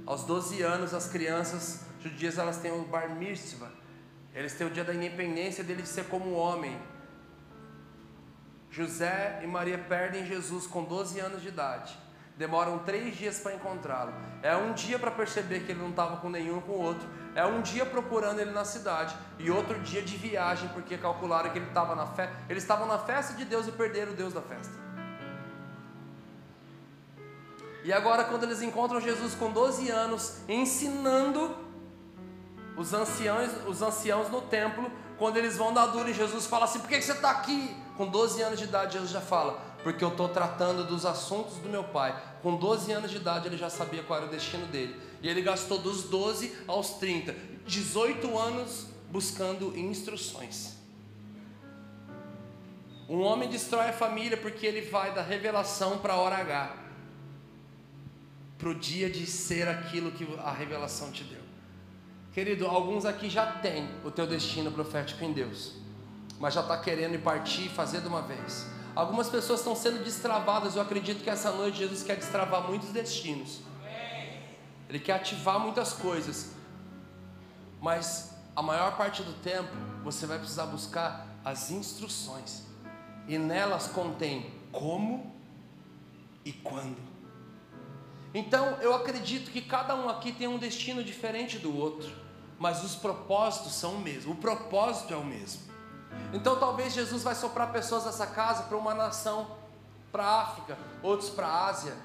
[0.04, 3.70] Aos 12 anos, as crianças judias elas têm o bar mitzvah.
[4.34, 6.76] Eles têm o dia da independência deles de ser como homem.
[8.72, 11.96] José e Maria perdem Jesus com 12 anos de idade.
[12.36, 14.12] Demoram três dias para encontrá-lo.
[14.42, 17.08] É um dia para perceber que ele não estava com nenhum com o outro.
[17.36, 19.16] É um dia procurando ele na cidade.
[19.38, 22.36] E outro dia de viagem, porque calcularam que ele estava na festa.
[22.50, 24.85] Eles estavam na festa de Deus e perderam o Deus da festa.
[27.86, 31.56] E agora, quando eles encontram Jesus com 12 anos, ensinando
[32.76, 36.80] os anciãos, os anciãos no templo, quando eles vão dar dura e Jesus fala assim:
[36.80, 37.78] Por que você está aqui?
[37.96, 41.70] Com 12 anos de idade, Jesus já fala: Porque eu estou tratando dos assuntos do
[41.70, 42.20] meu pai.
[42.42, 45.00] Com 12 anos de idade, ele já sabia qual era o destino dele.
[45.22, 47.36] E ele gastou dos 12 aos 30,
[47.68, 50.74] 18 anos buscando instruções.
[53.08, 56.85] Um homem destrói a família porque ele vai da revelação para a hora H
[58.58, 61.42] para o dia de ser aquilo que a revelação te deu.
[62.34, 65.74] Querido, alguns aqui já têm o teu destino profético em Deus,
[66.40, 68.68] mas já está querendo ir partir e fazer de uma vez.
[68.96, 70.76] Algumas pessoas estão sendo destravadas.
[70.76, 73.60] Eu acredito que essa noite Jesus quer destravar muitos destinos.
[74.88, 76.54] Ele quer ativar muitas coisas.
[77.82, 79.70] Mas a maior parte do tempo
[80.04, 82.64] você vai precisar buscar as instruções.
[83.28, 85.36] E nelas contém como
[86.46, 87.05] e quando.
[88.36, 92.14] Então eu acredito que cada um aqui tem um destino diferente do outro,
[92.60, 94.34] mas os propósitos são o mesmo.
[94.34, 95.62] O propósito é o mesmo.
[96.34, 99.56] Então talvez Jesus vai soprar pessoas dessa casa para uma nação,
[100.12, 101.96] para a África, outros para a Ásia,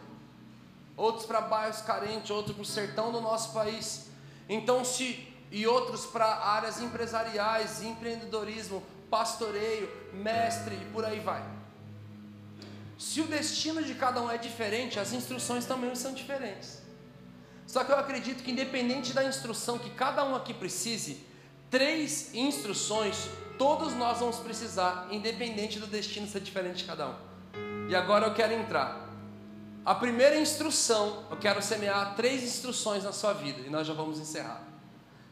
[0.97, 4.07] outros para bairros carentes, outros para o sertão do nosso país.
[4.49, 11.43] Então se e outros para áreas empresariais, empreendedorismo, pastoreio, mestre e por aí vai.
[13.01, 16.83] Se o destino de cada um é diferente, as instruções também são diferentes.
[17.67, 21.25] Só que eu acredito que, independente da instrução que cada um aqui precise,
[21.71, 23.17] três instruções
[23.57, 27.15] todos nós vamos precisar, independente do destino ser diferente de cada um.
[27.89, 29.09] E agora eu quero entrar.
[29.83, 34.19] A primeira instrução, eu quero semear três instruções na sua vida, e nós já vamos
[34.19, 34.63] encerrar.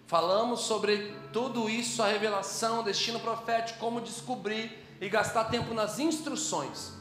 [0.07, 5.99] Falamos sobre tudo isso, a revelação, o destino profético, como descobrir e gastar tempo nas
[5.99, 6.97] instruções.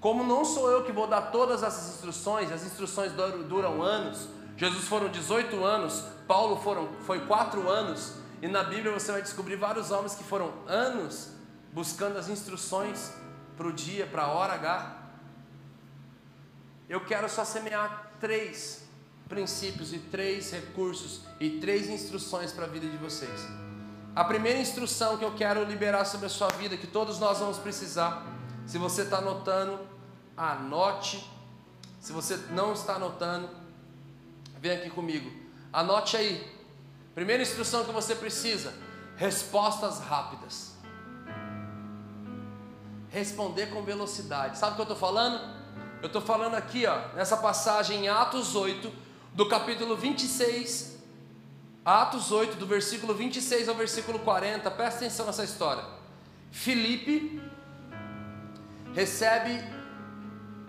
[0.00, 4.28] Como não sou eu que vou dar todas essas instruções, as instruções duram, anos.
[4.56, 9.56] Jesus foram 18 anos, Paulo foram, foi 4 anos, e na Bíblia você vai descobrir
[9.56, 11.30] vários homens que foram anos
[11.72, 13.12] buscando as instruções
[13.56, 14.96] para o dia, para a hora H.
[16.88, 18.84] Eu quero só semear três
[19.28, 23.46] princípios e três recursos e três instruções para a vida de vocês.
[24.16, 27.58] A primeira instrução que eu quero liberar sobre a sua vida, que todos nós vamos
[27.58, 28.26] precisar,
[28.66, 29.78] se você está anotando,
[30.38, 31.28] anote.
[32.00, 33.50] Se você não está anotando,
[34.60, 35.30] vem aqui comigo.
[35.72, 36.56] Anote aí.
[37.14, 38.72] Primeira instrução que você precisa:
[39.16, 40.74] respostas rápidas.
[43.10, 44.56] Responder com velocidade.
[44.58, 45.58] Sabe o que eu estou falando?
[46.00, 48.92] Eu estou falando aqui, ó, nessa passagem em Atos 8,
[49.34, 50.96] do capítulo 26,
[51.84, 54.70] Atos 8, do versículo 26 ao versículo 40.
[54.70, 55.84] Presta atenção nessa história.
[56.52, 57.42] Filipe
[58.94, 59.77] recebe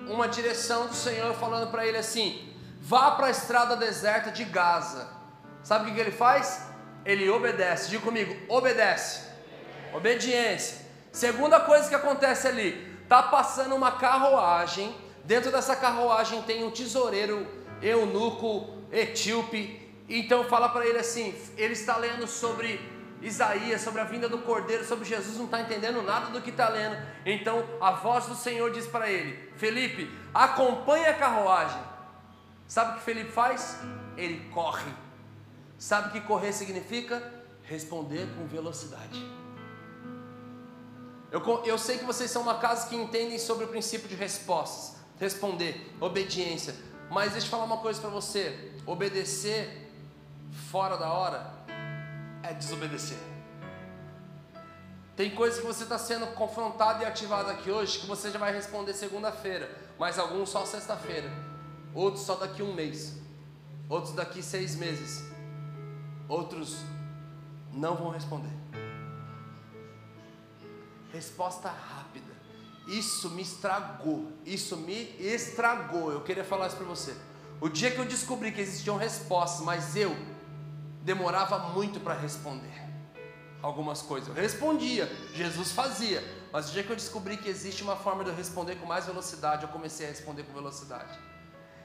[0.10, 5.08] uma direção do Senhor falando para ele assim: vá para a estrada deserta de Gaza.
[5.64, 6.64] Sabe o que, ele faz?
[7.06, 7.90] Ele obedece.
[7.90, 9.28] Diga comigo: obedece.
[9.94, 10.86] Obediência.
[11.12, 14.96] Segunda coisa que acontece ali: tá passando uma carruagem.
[15.24, 17.46] Dentro dessa carruagem tem um tesoureiro
[17.82, 19.88] eunuco etíope.
[20.08, 24.86] Então fala para ele assim: ele está lendo sobre Isaías, sobre a vinda do Cordeiro,
[24.86, 26.98] sobre Jesus, não está entendendo nada do que está lendo.
[27.26, 31.82] Então a voz do Senhor diz para ele: Felipe, acompanhe a carruagem.
[32.68, 33.80] Sabe o que Felipe faz?
[34.16, 34.92] Ele corre.
[35.78, 37.22] Sabe o que correr significa?
[37.64, 39.20] Responder com velocidade.
[41.32, 44.98] Eu, eu sei que vocês são uma casa que entendem sobre o princípio de respostas,
[45.20, 46.76] responder, obediência.
[47.12, 49.92] Mas deixa eu falar uma coisa para você: obedecer
[50.72, 51.59] fora da hora
[52.44, 53.18] é desobedecer.
[55.16, 58.54] Tem coisas que você está sendo confrontado e ativado aqui hoje que você já vai
[58.54, 59.70] responder segunda-feira,
[60.00, 61.30] mas alguns só sexta-feira,
[61.94, 63.18] outros só daqui um mês,
[63.90, 65.24] outros daqui seis meses,
[66.30, 66.78] outros
[67.74, 68.54] não vão responder.
[71.12, 72.32] Resposta rápida.
[72.88, 74.32] Isso me estragou.
[74.46, 76.12] Isso me estragou.
[76.12, 77.16] Eu queria falar isso para você.
[77.60, 80.16] O dia que eu descobri que existiam respostas, mas eu
[81.10, 82.80] demorava muito para responder
[83.64, 84.30] algumas coisas.
[84.30, 88.30] Eu respondia, Jesus fazia, mas o dia que eu descobri que existe uma forma de
[88.30, 91.18] eu responder com mais velocidade, eu comecei a responder com velocidade.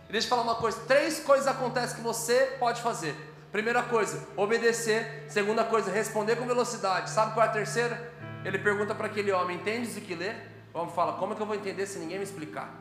[0.06, 3.16] E deixa eu falar uma coisa: três coisas acontecem que você pode fazer.
[3.50, 5.24] Primeira coisa, obedecer.
[5.30, 7.08] Segunda coisa, responder com velocidade.
[7.08, 8.12] Sabe qual é a terceira?
[8.44, 10.34] Ele pergunta para aquele homem: Entendes o que lê?
[10.70, 12.74] Vamos falar: Como é que eu vou entender se ninguém me explicar?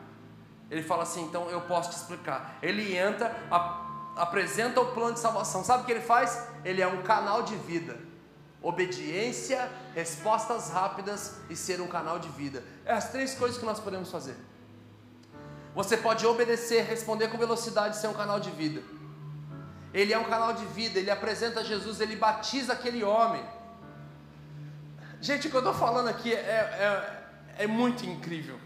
[0.70, 2.58] Ele fala assim: Então eu posso te explicar.
[2.60, 3.83] Ele entra, a,
[4.16, 5.64] apresenta o plano de salvação.
[5.64, 6.48] Sabe o que ele faz?
[6.64, 7.98] Ele é um canal de vida.
[8.62, 12.64] Obediência, respostas rápidas e ser um canal de vida.
[12.84, 14.36] É as três coisas que nós podemos fazer.
[15.74, 18.82] Você pode obedecer, responder com velocidade ser um canal de vida.
[19.92, 23.44] Ele é um canal de vida, ele apresenta Jesus, ele batiza aquele homem.
[25.20, 28.58] Gente, o que eu estou falando aqui é, é, é muito incrível.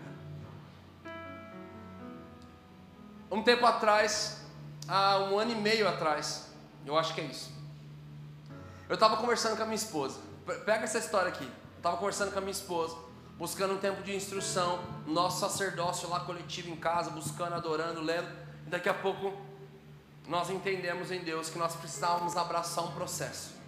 [3.31, 4.38] Um tempo atrás,
[4.89, 6.49] há um ano e meio atrás,
[6.87, 7.53] eu acho que é isso.
[8.89, 10.19] Eu estava conversando com a minha esposa.
[10.65, 11.49] Pega essa história aqui.
[11.77, 12.97] Estava conversando com a minha esposa,
[13.37, 18.29] buscando um tempo de instrução, nosso sacerdócio lá coletivo em casa, buscando, adorando, lendo.
[18.67, 19.37] E daqui a pouco
[20.27, 23.59] nós entendemos em Deus que nós precisávamos abraçar um processo.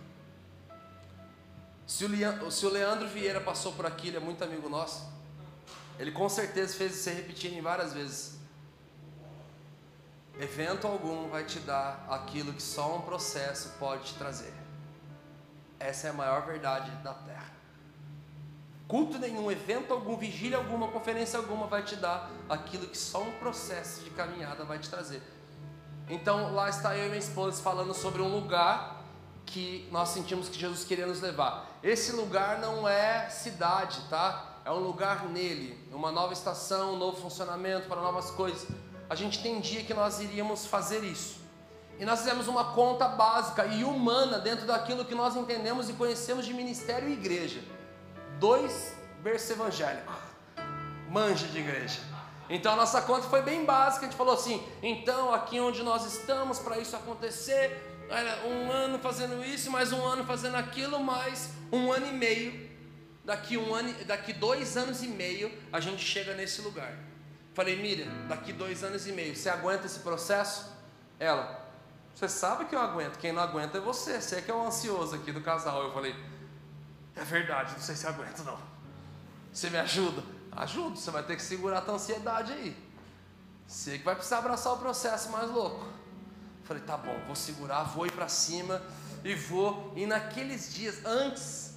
[1.86, 5.06] Se o, Leandro, Vieira passou por aqui, ele é muito amigo nosso.
[5.98, 8.39] Ele com certeza fez isso repetirem várias vezes.
[10.40, 14.54] Evento algum vai te dar aquilo que só um processo pode te trazer.
[15.78, 17.52] Essa é a maior verdade da terra.
[18.88, 23.32] Culto nenhum, evento algum, vigília alguma, conferência alguma vai te dar aquilo que só um
[23.32, 25.22] processo de caminhada vai te trazer.
[26.08, 29.04] Então lá está eu e minha esposa falando sobre um lugar
[29.44, 31.78] que nós sentimos que Jesus queria nos levar.
[31.82, 34.56] Esse lugar não é cidade, tá?
[34.64, 38.66] É um lugar nele, uma nova estação, um novo funcionamento para novas coisas.
[39.10, 41.40] A gente entendia que nós iríamos fazer isso.
[41.98, 46.46] E nós fizemos uma conta básica e humana dentro daquilo que nós entendemos e conhecemos
[46.46, 47.60] de ministério e igreja.
[48.38, 50.12] Dois berço evangélico.
[51.10, 51.98] Manja de igreja.
[52.48, 56.06] Então a nossa conta foi bem básica, a gente falou assim: então aqui onde nós
[56.06, 58.06] estamos para isso acontecer,
[58.46, 62.70] um ano fazendo isso, mais um ano fazendo aquilo, mais um ano e meio.
[63.24, 67.09] Daqui um ano, daqui dois anos e meio a gente chega nesse lugar.
[67.54, 70.70] Falei, Miriam, daqui dois anos e meio, você aguenta esse processo?
[71.18, 71.68] Ela,
[72.14, 74.66] você sabe que eu aguento, quem não aguenta é você, você é que é o
[74.66, 75.82] ansioso aqui do casal.
[75.82, 76.14] Eu falei,
[77.16, 78.58] é verdade, não sei se aguento não.
[79.52, 80.22] Você me ajuda?
[80.52, 82.76] Ajudo, você vai ter que segurar a tua ansiedade aí.
[83.66, 85.86] Você que vai precisar abraçar o processo mais louco.
[86.64, 88.80] Falei, tá bom, vou segurar, vou ir para cima
[89.24, 89.92] e vou.
[89.96, 91.74] E naqueles dias, antes,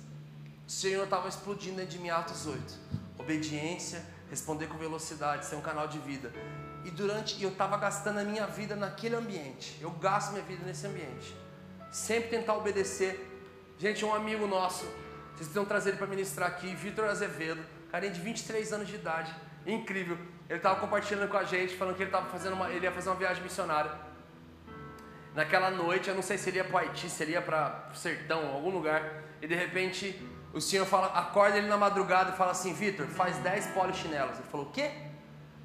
[0.67, 2.79] o Senhor estava explodindo dentro de mim, Atos 8.
[3.17, 6.33] Obediência, responder com velocidade, ser um canal de vida.
[6.83, 9.77] E durante, eu estava gastando a minha vida naquele ambiente.
[9.79, 11.35] Eu gasto minha vida nesse ambiente.
[11.91, 13.29] Sempre tentar obedecer.
[13.77, 18.19] Gente, um amigo nosso, vocês precisam trazer ele para ministrar aqui, Vitor Azevedo, carinha de
[18.19, 19.33] 23 anos de idade,
[19.65, 20.17] incrível.
[20.49, 23.09] Ele estava compartilhando com a gente, falando que ele estava fazendo uma, ele ia fazer
[23.09, 23.91] uma viagem missionária
[25.35, 27.95] naquela noite, eu não sei se ele ia para Haiti, se ele ia para o
[27.95, 30.19] sertão, algum lugar, e de repente
[30.53, 34.37] o senhor fala, acorda ele na madrugada e fala assim, Vitor, faz 10 polichinelos.
[34.37, 34.91] Ele falou, o quê?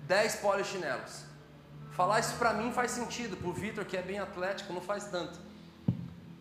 [0.07, 1.25] 10 polichinelos.
[1.93, 5.05] Falar isso para mim faz sentido, para o Vitor que é bem atlético não faz
[5.05, 5.39] tanto.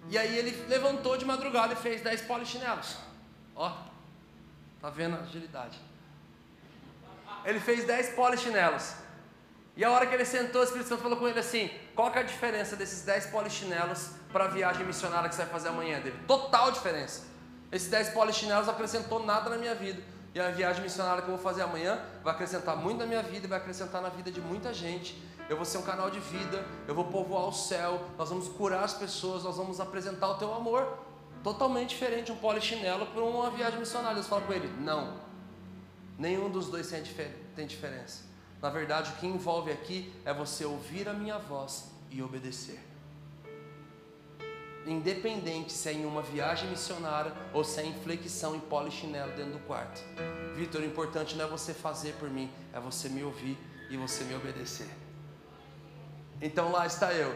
[0.09, 2.95] E aí ele levantou de madrugada e fez 10 polichinelos.
[3.53, 3.75] Ó,
[4.79, 5.77] tá vendo a agilidade.
[7.43, 8.93] Ele fez 10 polichinelos.
[9.75, 12.19] E a hora que ele sentou, o Espírito Santo falou com ele assim: qual é
[12.19, 16.17] a diferença desses 10 polichinelos para a viagem missionária que você vai fazer amanhã dele?
[16.25, 17.36] Total diferença.
[17.71, 20.01] Esses 10 polichinelos acrescentou nada na minha vida.
[20.33, 23.45] E a viagem missionária que eu vou fazer amanhã vai acrescentar muito na minha vida
[23.45, 25.21] e vai acrescentar na vida de muita gente.
[25.49, 28.83] Eu vou ser um canal de vida, eu vou povoar o céu, nós vamos curar
[28.83, 30.99] as pessoas, nós vamos apresentar o teu amor.
[31.43, 34.15] Totalmente diferente um polichinelo para uma viagem missionária.
[34.15, 35.15] Deus fala com ele: não,
[36.17, 38.23] nenhum dos dois tem diferença.
[38.61, 42.86] Na verdade, o que envolve aqui é você ouvir a minha voz e obedecer.
[44.87, 49.53] Independente se é em uma viagem missionária ou se é em flexão em polichinelo dentro
[49.53, 50.01] do quarto.
[50.55, 53.57] Vitor, o importante não é você fazer por mim, é você me ouvir
[53.89, 54.89] e você me obedecer.
[56.41, 57.35] Então lá está eu,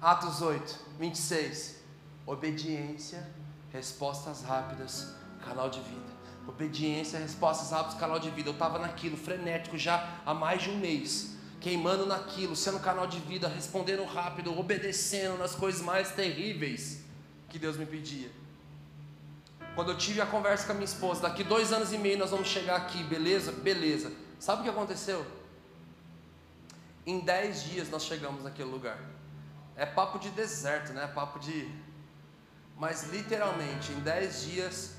[0.00, 1.78] Atos 8, 26.
[2.26, 3.26] Obediência,
[3.72, 5.14] respostas rápidas,
[5.44, 6.18] canal de vida.
[6.46, 8.48] Obediência, respostas rápidas, canal de vida.
[8.48, 13.18] Eu estava naquilo, frenético já há mais de um mês, queimando naquilo, sendo canal de
[13.20, 17.00] vida, respondendo rápido, obedecendo nas coisas mais terríveis
[17.48, 18.30] que Deus me pedia.
[19.74, 22.30] Quando eu tive a conversa com a minha esposa, daqui dois anos e meio nós
[22.30, 23.52] vamos chegar aqui, beleza?
[23.52, 24.12] Beleza.
[24.38, 25.24] Sabe o que aconteceu?
[27.06, 28.98] Em dez dias nós chegamos naquele lugar.
[29.76, 31.06] É papo de deserto, né?
[31.06, 31.70] Papo de.
[32.76, 34.94] Mas literalmente, em dez dias,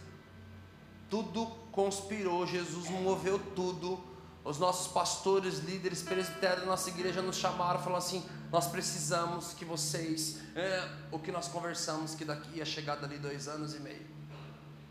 [1.10, 4.02] tudo conspirou, Jesus moveu tudo.
[4.50, 9.64] Os nossos pastores, líderes, presbitérios da nossa igreja nos chamaram, falaram assim: Nós precisamos que
[9.64, 10.40] vocês.
[10.56, 14.08] É, o que nós conversamos, que daqui ia chegar dali dois anos e meio.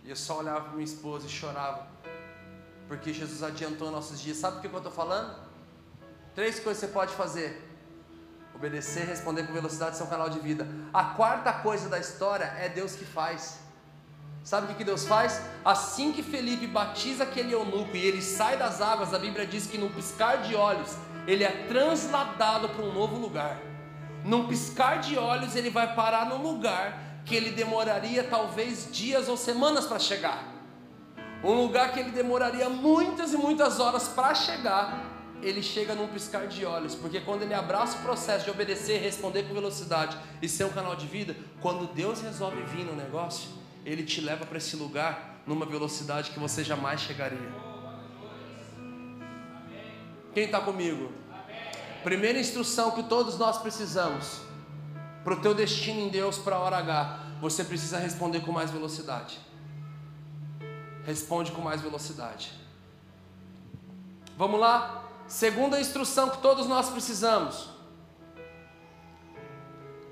[0.05, 1.89] E eu só olhava para minha esposa e chorava,
[2.87, 4.37] porque Jesus adiantou nossos dias.
[4.37, 5.37] Sabe o que eu estou falando?
[6.37, 7.69] Três coisas você pode fazer:
[8.55, 10.69] obedecer, responder com velocidade, seu canal de vida.
[10.95, 13.59] A quarta coisa da história é Deus que faz.
[14.49, 15.43] Sabe o que Deus faz?
[15.63, 19.77] Assim que Felipe batiza aquele eunuco e ele sai das águas, a Bíblia diz que
[19.77, 20.97] num piscar de olhos
[21.27, 23.61] ele é transladado para um novo lugar.
[24.25, 29.37] Num piscar de olhos ele vai parar num lugar que ele demoraria talvez dias ou
[29.37, 30.43] semanas para chegar.
[31.45, 35.05] Um lugar que ele demoraria muitas e muitas horas para chegar,
[35.43, 39.43] ele chega num piscar de olhos, porque quando ele abraça o processo de obedecer, responder
[39.43, 44.03] com velocidade e ser um canal de vida, quando Deus resolve vir no negócio, ele
[44.03, 47.51] te leva para esse lugar numa velocidade que você jamais chegaria.
[50.35, 51.11] Quem está comigo?
[52.05, 54.43] Primeira instrução que todos nós precisamos
[55.25, 58.71] para o teu destino em Deus para a hora H, você precisa responder com mais
[58.71, 59.39] velocidade.
[61.05, 62.53] Responde com mais velocidade.
[64.37, 65.05] Vamos lá?
[65.27, 67.71] Segunda instrução que todos nós precisamos.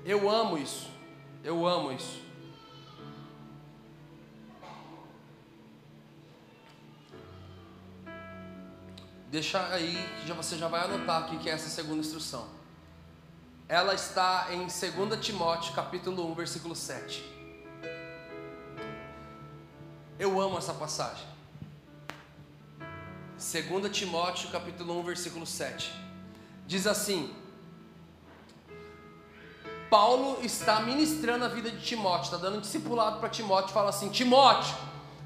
[0.03, 0.89] Eu amo isso.
[1.43, 2.26] Eu amo isso.
[9.29, 12.47] Deixa aí que você já vai anotar aqui que é essa segunda instrução.
[13.67, 17.21] Ela está em 2 Timóteo, capítulo 1, versículo 7.
[20.17, 21.27] Eu amo essa passagem.
[23.37, 25.91] 2 Timóteo capítulo 1, versículo 7.
[26.65, 27.35] Diz assim:
[29.89, 34.09] Paulo está ministrando a vida de Timóteo, está dando um discipulado para Timóteo, fala assim:
[34.09, 34.73] Timóteo,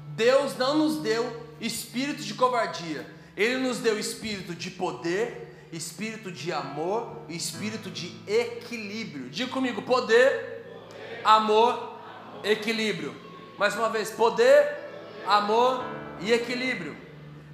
[0.08, 3.06] Deus não nos deu espírito de covardia,
[3.36, 9.30] Ele nos deu espírito de poder, espírito de amor e espírito de equilíbrio.
[9.30, 11.20] Diga comigo: poder, poder.
[11.24, 13.14] Amor, amor, equilíbrio.
[13.58, 15.26] Mais uma vez: poder, poder.
[15.26, 15.84] amor
[16.20, 16.96] e equilíbrio.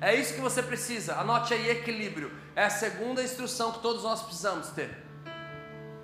[0.01, 1.17] É isso que você precisa.
[1.17, 2.31] Anote aí equilíbrio.
[2.55, 4.91] É a segunda instrução que todos nós precisamos ter.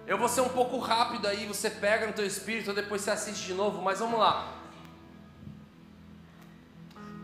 [0.07, 3.47] Eu vou ser um pouco rápido aí, você pega no teu espírito, depois você assiste
[3.47, 4.64] de novo, mas vamos lá.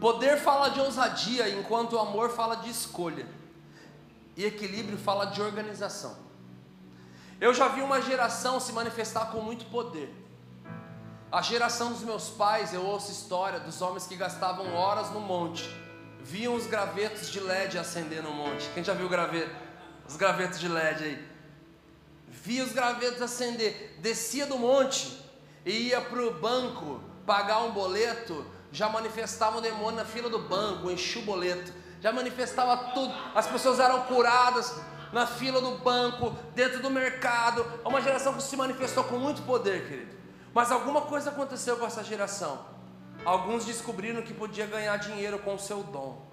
[0.01, 3.27] Poder fala de ousadia, enquanto o amor fala de escolha.
[4.37, 6.17] E equilíbrio fala de organização.
[7.41, 10.15] Eu já vi uma geração se manifestar com muito poder.
[11.31, 15.69] A geração dos meus pais, eu ouço história dos homens que gastavam horas no monte
[16.23, 18.69] viam os gravetos de LED acender no monte.
[18.75, 19.55] Quem já viu graveto?
[20.07, 21.31] Os gravetos de LED aí.
[22.29, 25.21] Via os gravetos acender, descia do monte
[25.65, 30.39] e ia para o banco pagar um boleto, já manifestava o demônio na fila do
[30.39, 33.13] banco, enchia o boleto, já manifestava tudo.
[33.35, 34.81] As pessoas eram curadas
[35.13, 37.65] na fila do banco, dentro do mercado.
[37.85, 40.17] É uma geração que se manifestou com muito poder, querido.
[40.55, 42.71] Mas alguma coisa aconteceu com essa geração
[43.25, 46.27] Alguns descobriram que podia ganhar dinheiro com o seu dom.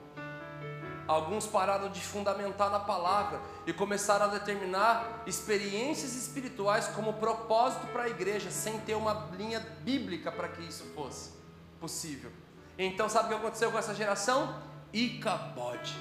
[1.06, 8.04] Alguns pararam de fundamentar na palavra e começaram a determinar experiências espirituais como propósito para
[8.04, 11.38] a igreja, sem ter uma linha bíblica para que isso fosse
[11.80, 12.32] possível.
[12.78, 14.62] Então, sabe o que aconteceu com essa geração?
[14.94, 15.96] Icabode.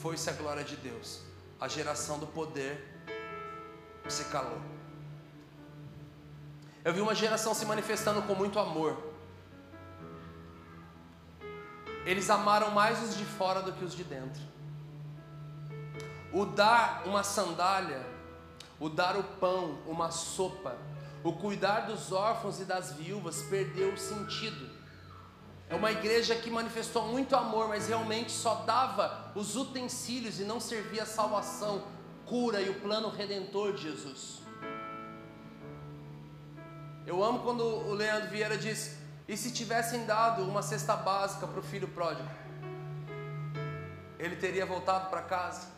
[0.00, 1.22] Foi-se a glória de Deus.
[1.60, 3.02] A geração do poder
[4.08, 4.60] se calou.
[6.84, 9.10] Eu vi uma geração se manifestando com muito amor
[12.04, 14.42] eles amaram mais os de fora do que os de dentro.
[16.32, 18.04] O dar uma sandália,
[18.78, 20.76] o dar o pão, uma sopa,
[21.22, 24.79] o cuidar dos órfãos e das viúvas perdeu o sentido.
[25.70, 30.58] É uma igreja que manifestou muito amor, mas realmente só dava os utensílios e não
[30.58, 31.84] servia a salvação,
[32.26, 34.40] cura e o plano redentor de Jesus.
[37.06, 38.96] Eu amo quando o Leandro Vieira diz:
[39.28, 42.28] e se tivessem dado uma cesta básica para o filho pródigo,
[44.18, 45.68] ele teria voltado para casa.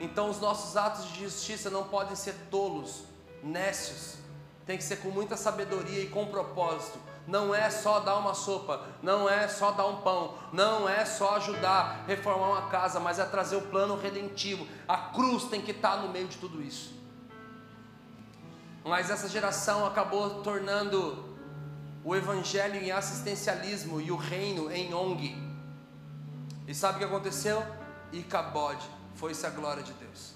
[0.00, 3.04] Então, os nossos atos de justiça não podem ser tolos
[3.42, 4.16] nécios.
[4.64, 6.98] Tem que ser com muita sabedoria e com propósito.
[7.26, 11.36] Não é só dar uma sopa, não é só dar um pão, não é só
[11.36, 14.66] ajudar a reformar uma casa, mas é trazer o plano redentivo.
[14.88, 16.92] A cruz tem que estar no meio de tudo isso.
[18.84, 21.32] Mas essa geração acabou tornando
[22.04, 25.36] o evangelho em assistencialismo e o reino em ONG.
[26.66, 27.64] E sabe o que aconteceu?
[28.12, 30.34] Icabode, foi-se a glória de Deus.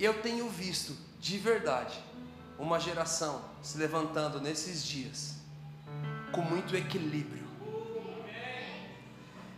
[0.00, 2.02] Eu tenho visto, de verdade,
[2.58, 5.36] uma geração se levantando nesses dias
[6.30, 7.44] com muito equilíbrio.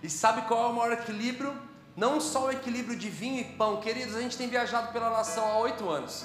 [0.02, 1.56] E sabe qual é o maior equilíbrio?
[1.96, 5.44] Não só o equilíbrio de vinho e pão, queridos, a gente tem viajado pela nação
[5.44, 6.24] há oito anos.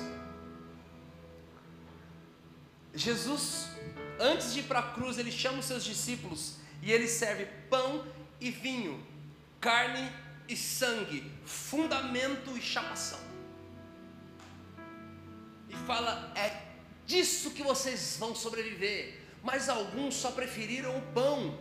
[2.93, 3.69] Jesus,
[4.19, 8.05] antes de ir para a cruz, ele chama os seus discípulos e ele serve pão
[8.39, 9.03] e vinho,
[9.59, 10.11] carne
[10.47, 13.19] e sangue, fundamento e chapação.
[15.69, 16.70] E fala: é
[17.11, 19.19] disso que vocês vão sobreviver.
[19.43, 21.59] Mas alguns só preferiram o pão.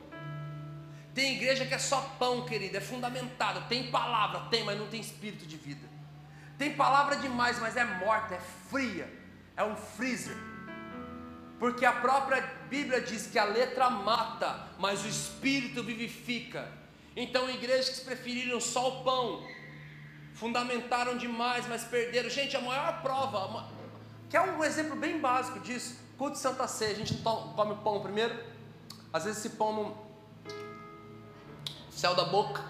[1.12, 3.68] Tem igreja que é só pão, querido, é fundamentado.
[3.68, 5.88] Tem palavra, tem, mas não tem espírito de vida.
[6.56, 8.40] Tem palavra demais, mas é morta, é
[8.70, 9.10] fria,
[9.56, 10.36] é um freezer.
[11.58, 16.68] Porque a própria Bíblia diz que a letra mata, mas o espírito vivifica.
[17.16, 19.46] Então, igrejas que preferiram só o pão,
[20.34, 22.30] fundamentaram demais, mas perderam.
[22.30, 23.38] Gente, a maior prova,
[24.30, 27.76] que é um exemplo bem básico disso, culto de Santa Ceia, a gente come o
[27.78, 28.34] pão primeiro,
[29.12, 29.96] às vezes esse pão no
[31.90, 32.62] céu da boca,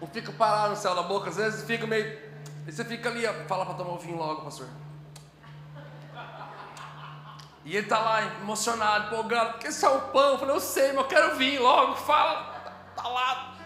[0.00, 2.16] ou fica parado no céu da boca, às vezes fica meio,
[2.64, 4.68] e você fica ali, fala para tomar o vinho logo, pastor.
[7.64, 10.30] E ele está lá emocionado, empolgado, porque esse é o pão.
[10.30, 12.54] Eu falei, eu sei, mas eu quero vinho logo, fala,
[12.90, 13.56] está lá.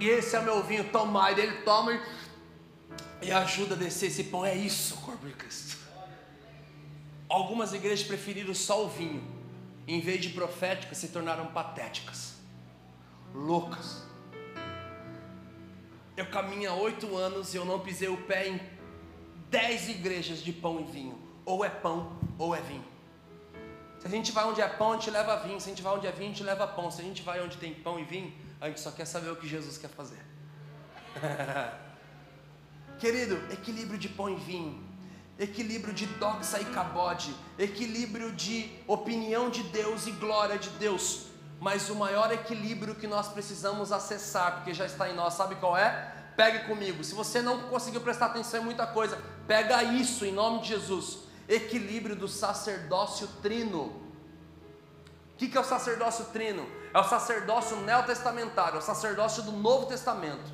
[0.00, 1.30] E esse é meu vinho, toma.
[1.30, 2.02] E ele toma e,
[3.22, 4.44] e ajuda a descer esse pão.
[4.44, 5.76] É isso, corpo de Cristo.
[7.28, 9.22] Algumas igrejas preferiram só o vinho,
[9.86, 12.34] em vez de proféticas, se tornaram patéticas,
[13.34, 14.04] loucas.
[16.16, 18.60] Eu caminho há oito anos e eu não pisei o pé em
[19.50, 22.84] dez igrejas de pão e vinho ou é pão ou é vinho.
[23.98, 25.60] Se a gente vai onde é pão, a gente leva vinho.
[25.60, 26.90] Se a gente vai onde é vinho, a gente leva pão.
[26.90, 29.36] Se a gente vai onde tem pão e vinho, a gente só quer saber o
[29.36, 30.20] que Jesus quer fazer.
[32.98, 34.82] Querido, equilíbrio de pão e vinho,
[35.38, 41.26] equilíbrio de doxa e cabode, equilíbrio de opinião de Deus e glória de Deus.
[41.60, 45.76] Mas o maior equilíbrio que nós precisamos acessar, porque já está em nós, sabe qual
[45.76, 46.14] é?
[46.36, 47.02] Pegue comigo.
[47.02, 51.26] Se você não conseguiu prestar atenção em muita coisa, pega isso em nome de Jesus
[51.48, 54.04] equilíbrio do sacerdócio trino.
[55.34, 56.66] O que, é o sacerdócio trino?
[56.92, 60.50] É o sacerdócio neotestamentário, é o sacerdócio do Novo Testamento.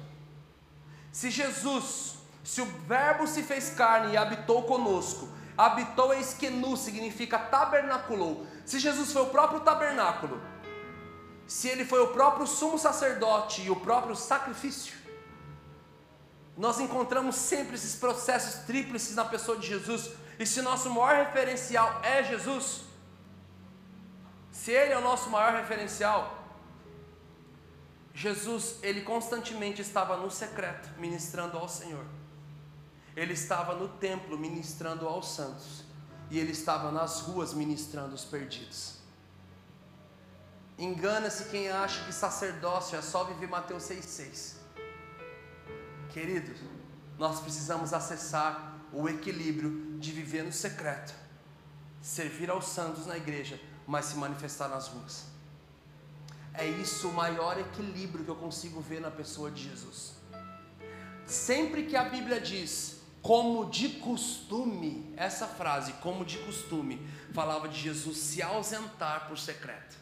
[1.12, 2.11] Se Jesus,
[2.42, 8.46] se o Verbo se fez carne e habitou conosco, habitou esquenu, significa tabernaculou.
[8.64, 10.40] Se Jesus foi o próprio tabernáculo,
[11.46, 14.94] se ele foi o próprio sumo sacerdote e o próprio sacrifício,
[16.56, 20.10] nós encontramos sempre esses processos tríplices na pessoa de Jesus.
[20.38, 22.82] E se nosso maior referencial é Jesus,
[24.50, 26.38] se Ele é o nosso maior referencial,
[28.14, 32.04] Jesus, ele constantemente estava no secreto, ministrando ao Senhor.
[33.16, 35.84] Ele estava no templo, ministrando aos santos.
[36.30, 38.96] E ele estava nas ruas, ministrando os perdidos.
[40.78, 44.54] Engana-se quem acha que sacerdócio é só viver Mateus 6,6.
[46.10, 46.58] Queridos,
[47.18, 51.14] nós precisamos acessar o equilíbrio de viver no secreto,
[52.00, 55.26] servir aos santos na igreja, mas se manifestar nas ruas.
[56.54, 60.14] É isso o maior equilíbrio que eu consigo ver na pessoa de Jesus.
[61.26, 62.91] Sempre que a Bíblia diz,
[63.22, 67.00] como de costume, essa frase, como de costume,
[67.32, 69.96] falava de Jesus se ausentar por secreto.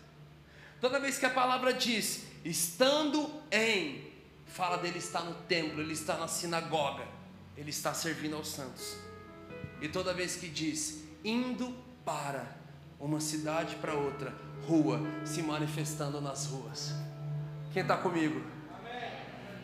[0.80, 4.10] Toda vez que a palavra diz, estando em,
[4.46, 7.06] fala dele estar no templo, ele está na sinagoga,
[7.56, 8.96] ele está servindo aos santos.
[9.82, 12.56] E toda vez que diz indo para
[12.98, 14.34] uma cidade para outra,
[14.66, 16.94] rua, se manifestando nas ruas.
[17.72, 18.42] Quem está comigo?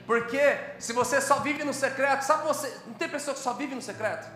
[0.07, 0.41] Porque
[0.79, 3.83] se você só vive no secreto, sabe você, não tem pessoa que só vive no
[3.83, 4.31] secreto?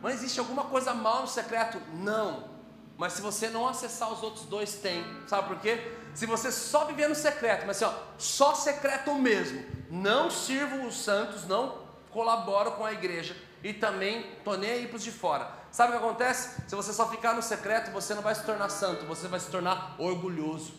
[0.00, 1.80] Mas existe alguma coisa mal no secreto?
[1.94, 2.50] Não.
[2.96, 5.04] Mas se você não acessar os outros dois, tem.
[5.26, 5.92] Sabe por quê?
[6.14, 11.02] Se você só viver no secreto, mas assim, ó, só secreto mesmo, não sirvo os
[11.02, 15.50] santos, não colaboro com a igreja, e também estou nem aí para os de fora.
[15.70, 16.62] Sabe o que acontece?
[16.68, 19.50] Se você só ficar no secreto, você não vai se tornar santo, você vai se
[19.50, 20.74] tornar orgulhoso.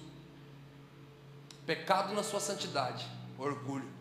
[1.66, 3.08] Pecado na sua santidade,
[3.44, 3.92] orgulho.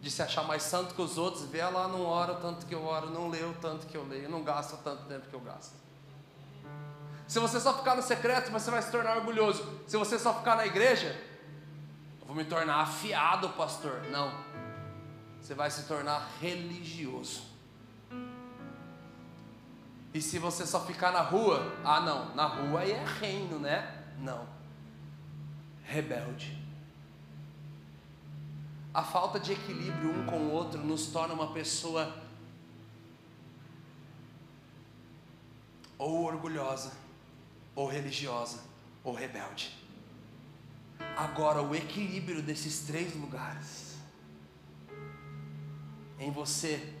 [0.00, 2.82] de se achar mais santo que os outros, vê lá, não ora tanto que eu
[2.82, 5.74] oro, não o tanto que eu leio, não gasta tanto tempo que eu gasto.
[7.28, 9.62] Se você só ficar no secreto, você vai se tornar orgulhoso.
[9.86, 11.14] Se você só ficar na igreja,
[12.20, 14.02] eu vou me tornar afiado, pastor.
[14.10, 14.32] Não.
[15.40, 17.42] Você vai se tornar religioso.
[20.12, 24.02] E se você só ficar na rua, ah não, na rua aí é reino, né?
[24.18, 24.44] Não.
[25.84, 26.59] Rebelde.
[28.92, 32.12] A falta de equilíbrio um com o outro nos torna uma pessoa
[35.96, 36.92] ou orgulhosa,
[37.76, 38.58] ou religiosa,
[39.04, 39.78] ou rebelde.
[41.16, 43.96] Agora, o equilíbrio desses três lugares
[46.18, 46.94] em você,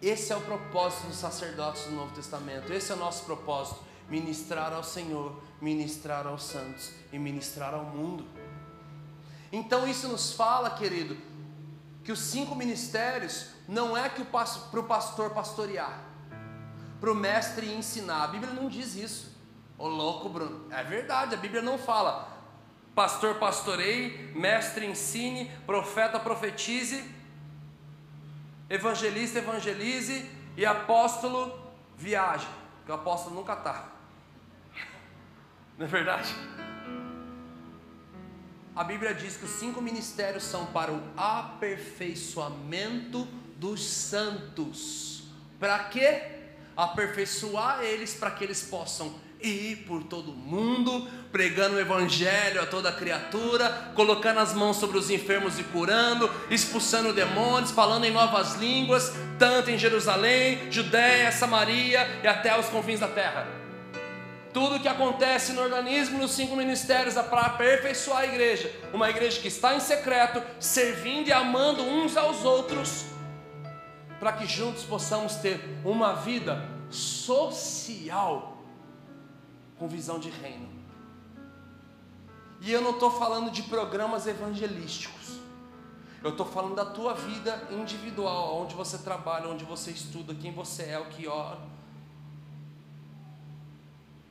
[0.00, 4.72] esse é o propósito dos sacerdotes do Novo Testamento, esse é o nosso propósito: ministrar
[4.72, 8.26] ao Senhor, ministrar aos santos e ministrar ao mundo.
[9.52, 11.16] Então isso nos fala, querido,
[12.02, 16.00] que os cinco ministérios não é que para o pastor pastorear,
[16.98, 18.24] para o mestre ensinar.
[18.24, 19.36] A Bíblia não diz isso.
[19.78, 20.66] Ô louco, Bruno.
[20.70, 22.32] É verdade, a Bíblia não fala.
[22.94, 27.04] Pastor pastoreie, mestre ensine, profeta profetize,
[28.68, 31.58] evangelista evangelize e apóstolo
[31.96, 32.46] viaje.
[32.78, 33.88] Porque o apóstolo nunca está.
[35.78, 36.34] Não é verdade?
[38.74, 45.22] A Bíblia diz que os cinco ministérios são para o aperfeiçoamento dos santos.
[45.60, 46.22] Para quê?
[46.76, 52.90] Aperfeiçoar eles para que eles possam ir por todo mundo, pregando o evangelho a toda
[52.92, 59.12] criatura, colocando as mãos sobre os enfermos e curando, expulsando demônios, falando em novas línguas,
[59.38, 63.61] tanto em Jerusalém, Judéia, Samaria e até os confins da terra.
[64.52, 68.70] Tudo que acontece no organismo, nos cinco ministérios, é para aperfeiçoar a igreja.
[68.92, 73.06] Uma igreja que está em secreto, servindo e amando uns aos outros,
[74.20, 78.58] para que juntos possamos ter uma vida social
[79.78, 80.68] com visão de reino.
[82.60, 85.40] E eu não estou falando de programas evangelísticos.
[86.22, 90.84] Eu estou falando da tua vida individual, onde você trabalha, onde você estuda, quem você
[90.84, 91.58] é, o que ora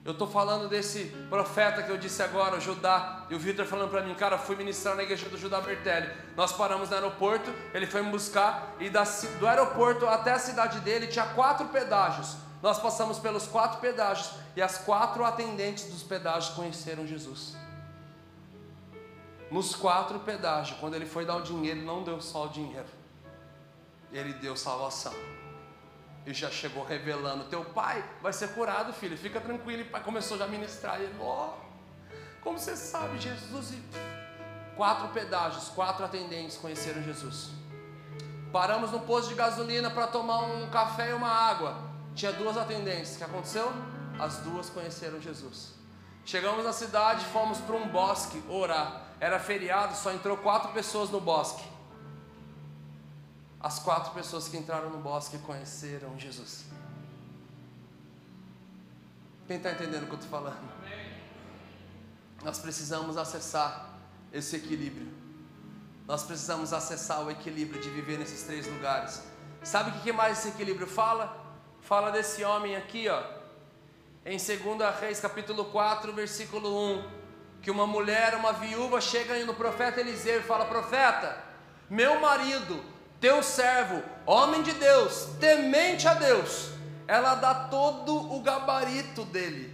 [0.04, 3.92] eu estou falando desse profeta que eu disse agora, o Judá, e o Vitor falando
[3.92, 6.10] para mim, cara, fui ministrar na igreja do Judá Bertelli.
[6.36, 9.04] Nós paramos no aeroporto, ele foi me buscar, e da,
[9.40, 12.36] do aeroporto até a cidade dele tinha quatro pedágios.
[12.64, 17.56] Nós passamos pelos quatro pedágios, e as quatro atendentes dos pedágios conheceram Jesus.
[19.52, 22.88] Nos quatro pedágios, quando ele foi dar o dinheiro, não deu só o dinheiro,
[24.12, 25.14] ele deu salvação
[26.26, 29.82] e já chegou revelando: Teu pai vai ser curado, filho, fica tranquilo.
[29.82, 31.00] E pai começou já a ministrar.
[31.00, 33.72] E ele, ó, oh, como você sabe, Jesus.
[33.72, 33.84] E
[34.76, 37.50] quatro pedágios, quatro atendentes conheceram Jesus.
[38.52, 41.78] Paramos no posto de gasolina para tomar um café e uma água.
[42.14, 43.16] Tinha duas atendentes.
[43.16, 43.72] O que aconteceu?
[44.20, 45.74] As duas conheceram Jesus.
[46.26, 49.04] Chegamos na cidade, fomos para um bosque orar.
[49.20, 51.64] Era feriado, só entrou quatro pessoas no bosque.
[53.64, 56.66] As quatro pessoas que entraram no bosque conheceram Jesus.
[59.46, 60.58] Quem está entendendo o que eu estou falando?
[62.44, 63.90] Nós precisamos acessar
[64.34, 65.12] esse equilíbrio.
[66.08, 69.24] Nós precisamos acessar o equilíbrio de viver nesses três lugares.
[69.64, 71.38] Sabe o que mais esse equilíbrio fala?
[71.82, 73.22] Fala desse homem aqui, ó.
[74.26, 74.50] Em 2
[75.00, 77.22] Reis, capítulo 4, versículo 1.
[77.62, 81.38] Que uma mulher, uma viúva, chega no profeta Eliseu e fala: Profeta,
[81.88, 82.91] meu marido
[83.22, 86.72] teu servo, homem de Deus, temente a Deus,
[87.08, 89.72] ela dá todo o gabarito dele,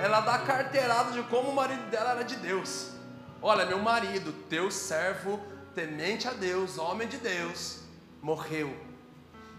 [0.00, 2.92] ela dá a carteirada de como o marido dela era de Deus.
[3.42, 5.40] Olha, meu marido, teu servo,
[5.74, 7.80] temente a Deus, homem de Deus,
[8.22, 8.74] morreu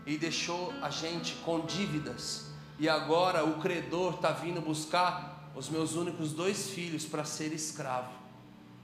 [0.05, 2.45] e deixou a gente com dívidas,
[2.79, 8.11] e agora o credor está vindo buscar os meus únicos dois filhos para ser escravo.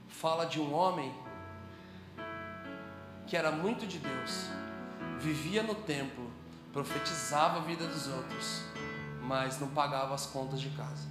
[0.06, 1.10] Fala de um homem
[3.26, 4.48] que era muito de Deus,
[5.18, 6.30] vivia no templo,
[6.72, 8.62] profetizava a vida dos outros,
[9.22, 11.08] mas não pagava as contas de casa.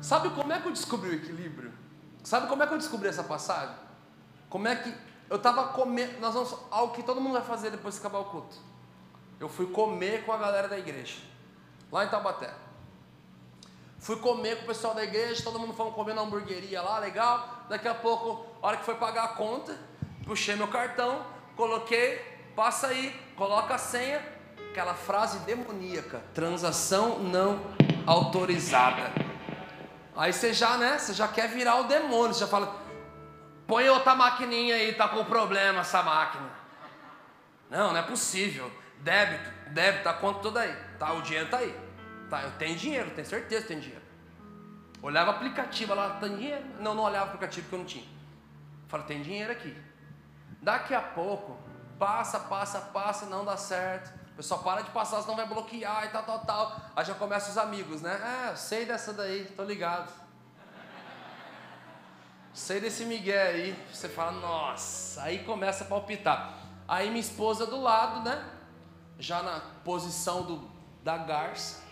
[0.00, 1.72] Sabe como é que eu descobri o equilíbrio?
[2.22, 3.74] Sabe como é que eu descobri essa passagem?
[4.50, 4.94] Como é que
[5.30, 8.26] eu estava comendo, nós vamos algo que todo mundo vai fazer depois de acabar o
[8.26, 8.56] culto.
[9.40, 11.16] Eu fui comer com a galera da igreja,
[11.90, 12.52] lá em Taubaté.
[13.98, 17.64] Fui comer com o pessoal da igreja, todo mundo foi comer na hamburgueria lá, legal.
[17.70, 19.74] Daqui a pouco, a hora que foi pagar a conta,
[20.24, 21.24] puxei meu cartão,
[21.56, 22.18] coloquei,
[22.56, 24.22] passa aí, coloca a senha,
[24.70, 27.60] aquela frase demoníaca, transação não
[28.06, 29.12] autorizada.
[30.16, 32.84] Aí você já, né, você já quer virar o demônio, você já fala,
[33.66, 36.50] Põe outra maquininha aí, tá com problema essa máquina.
[37.70, 38.70] Não, não é possível.
[39.00, 40.76] Débito, débito, a conta toda aí.
[40.98, 41.74] Tá, o dinheiro tá aí.
[42.28, 44.04] Tá, eu tenho dinheiro, tenho certeza que tenho dinheiro.
[45.02, 46.64] Olhava o aplicativo lá, tem dinheiro?
[46.80, 48.06] Não, não olhava o aplicativo porque eu não tinha.
[48.88, 49.74] Falei, tem dinheiro aqui.
[50.64, 51.58] Daqui a pouco,
[51.98, 54.10] passa, passa, passa, não dá certo.
[54.32, 56.80] O pessoal para de passar, senão vai bloquear e tal, tal, tal.
[56.96, 58.48] Aí já começa os amigos, né?
[58.50, 60.10] É, sei dessa daí, tô ligado.
[62.54, 63.86] Sei desse Miguel aí.
[63.92, 66.54] Você fala, nossa, aí começa a palpitar.
[66.88, 68.42] Aí minha esposa do lado, né?
[69.18, 70.70] Já na posição do,
[71.02, 71.82] da garça.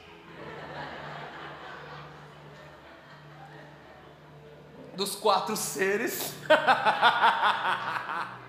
[4.96, 6.32] Dos quatro seres.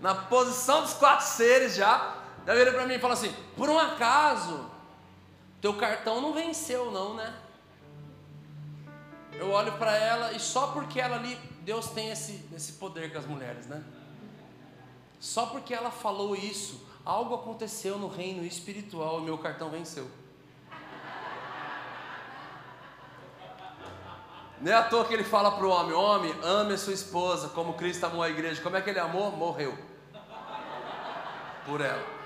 [0.00, 2.16] na posição dos quatro seres já.
[2.46, 4.70] Ela vira para mim e fala assim: por um acaso,
[5.60, 7.34] teu cartão não venceu, não, né?
[9.34, 13.18] Eu olho para ela e só porque ela ali, Deus tem esse, esse poder com
[13.18, 13.82] as mulheres, né?
[15.20, 20.08] Só porque ela falou isso, algo aconteceu no reino espiritual e meu cartão venceu.
[24.60, 27.48] Não é à toa que ele fala para o homem: Homem, ame a sua esposa
[27.50, 28.60] como Cristo amou a igreja.
[28.60, 29.30] Como é que ele amou?
[29.30, 29.87] Morreu
[31.68, 32.18] por ela.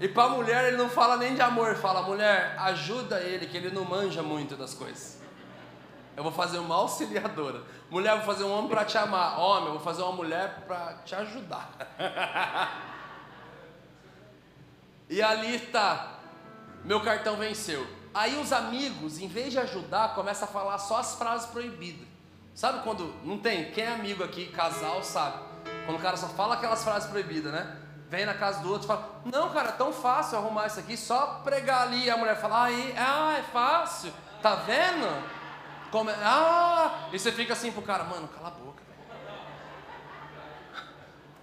[0.00, 3.56] E para a mulher ele não fala nem de amor, fala: Mulher, ajuda ele, que
[3.56, 5.20] ele não manja muito das coisas.
[6.16, 7.62] Eu vou fazer uma auxiliadora.
[7.90, 9.38] Mulher, vou fazer um homem para te amar.
[9.38, 11.70] Homem, eu vou fazer uma mulher para te ajudar.
[15.08, 16.18] e ali está.
[16.84, 17.86] Meu cartão venceu.
[18.12, 22.08] Aí os amigos, em vez de ajudar, começam a falar só as frases proibidas.
[22.54, 23.70] Sabe quando não tem?
[23.70, 25.38] Quem é amigo aqui, casal, sabe?
[25.86, 27.79] Quando o cara só fala aquelas frases proibidas, né?
[28.10, 30.96] Vem na casa do outro e fala: Não, cara, é tão fácil arrumar isso aqui,
[30.96, 32.06] só pregar ali.
[32.06, 34.12] E a mulher fala: Aí, ah, é fácil,
[34.42, 35.06] tá vendo?
[35.92, 37.08] Como, ah!
[37.12, 38.82] E você fica assim pro cara, mano, cala a boca.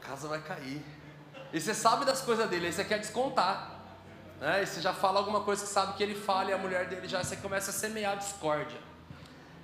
[0.01, 0.85] A casa vai cair.
[1.53, 3.71] E você sabe das coisas dele, aí você quer descontar.
[4.41, 4.63] Né?
[4.63, 7.07] E você já fala alguma coisa que sabe que ele fala e a mulher dele
[7.07, 8.77] já, você começa a semear discórdia.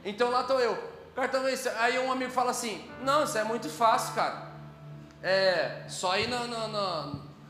[0.05, 0.91] Então lá estou eu.
[1.13, 1.43] Cartão
[1.79, 4.52] Aí um amigo fala assim: Não, isso é muito fácil, cara.
[5.23, 6.27] É só ir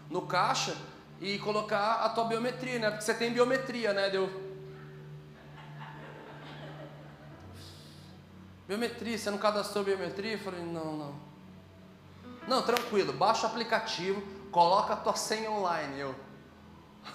[0.09, 0.77] no caixa
[1.19, 2.89] e colocar a tua biometria, né?
[2.91, 4.11] Porque você tem biometria, né?
[4.11, 4.29] Deu.
[8.67, 10.33] Biometria, você não cadastrou biometria?
[10.33, 11.15] Eu falei, não, não.
[12.47, 14.21] Não, tranquilo, baixa o aplicativo,
[14.51, 15.99] coloca a tua senha online.
[15.99, 16.15] Eu.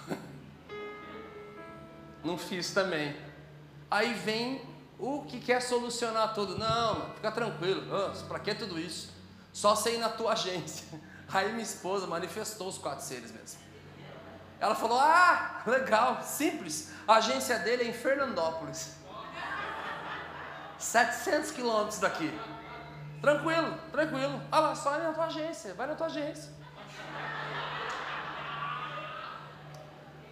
[2.23, 3.15] não fiz também.
[3.89, 4.61] Aí vem
[4.97, 6.57] o que quer solucionar tudo.
[6.57, 7.83] Não, fica tranquilo.
[7.89, 9.18] Oh, para que tudo isso?
[9.51, 10.85] Só sei na tua agência.
[11.31, 13.59] Aí minha esposa manifestou os quatro seres mesmo.
[14.59, 16.91] Ela falou: Ah, legal, simples.
[17.07, 18.95] A agência dele é em Fernandópolis.
[20.77, 22.31] 700 quilômetros daqui.
[23.21, 24.41] Tranquilo, tranquilo.
[24.51, 26.51] Olha lá, só na tua agência, vai na tua agência.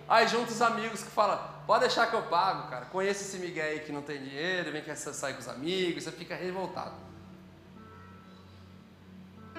[0.07, 2.85] Aí junta os amigos que falam, pode deixar que eu pago, cara.
[2.85, 6.11] Conheço esse Miguel aí que não tem dinheiro, vem quer sair com os amigos, você
[6.13, 7.06] fica revoltado.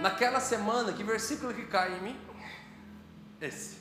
[0.01, 2.21] Naquela semana, que versículo que cai em mim?
[3.41, 3.79] Esse.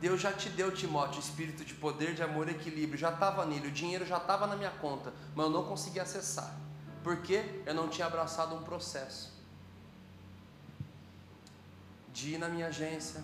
[0.00, 3.70] Deus já te deu, Timóteo, espírito de poder, de amor equilíbrio, já estava nele, o
[3.70, 6.54] dinheiro já estava na minha conta, mas eu não conseguia acessar,
[7.02, 9.32] porque eu não tinha abraçado um processo
[12.12, 13.22] de ir na minha agência,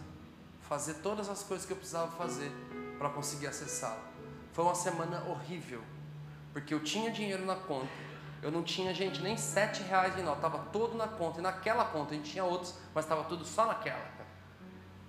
[0.63, 2.51] fazer todas as coisas que eu precisava fazer
[2.99, 4.01] para conseguir acessá-lo.
[4.53, 5.83] Foi uma semana horrível,
[6.53, 8.10] porque eu tinha dinheiro na conta,
[8.43, 11.85] eu não tinha, gente, nem sete reais de nota, estava todo na conta, e naquela
[11.85, 14.03] conta a gente tinha outros, mas estava tudo só naquela.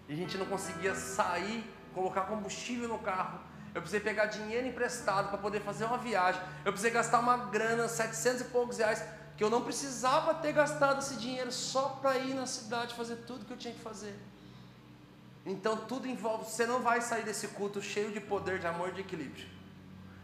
[0.10, 1.64] E a gente não conseguia sair,
[1.94, 3.40] colocar combustível no carro.
[3.74, 6.42] Eu precisei pegar dinheiro emprestado para poder fazer uma viagem.
[6.66, 9.02] Eu precisei gastar uma grana, 700 e poucos reais,
[9.38, 13.46] que eu não precisava ter gastado esse dinheiro só para ir na cidade fazer tudo
[13.46, 14.14] que eu tinha que fazer.
[15.46, 19.02] Então tudo envolve, você não vai sair desse culto cheio de poder, de amor, de
[19.02, 19.61] equilíbrio.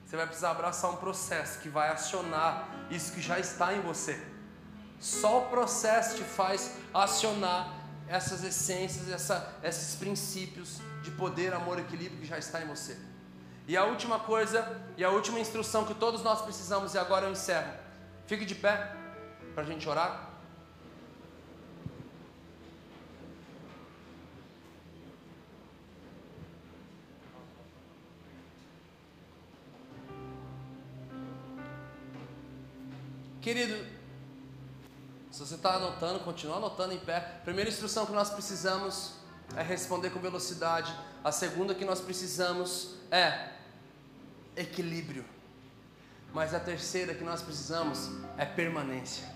[0.08, 4.18] Você vai precisar abraçar um processo que vai acionar isso que já está em você.
[5.02, 7.74] Só o processo te faz acionar
[8.08, 12.98] essas essências, essa, esses princípios de poder, amor, equilíbrio que já está em você.
[13.68, 17.34] E a última coisa, e a última instrução que todos nós precisamos, e agora eu
[17.34, 17.70] encerro.
[18.28, 18.96] Fique de pé
[19.54, 20.27] para a gente orar.
[33.42, 33.86] Querido,
[35.32, 37.20] se você está anotando, continua anotando em pé.
[37.44, 39.14] Primeira instrução que nós precisamos
[39.56, 40.94] é responder com velocidade.
[41.24, 43.52] A segunda que nós precisamos é
[44.56, 45.24] equilíbrio.
[46.34, 49.28] Mas a terceira que nós precisamos é permanência.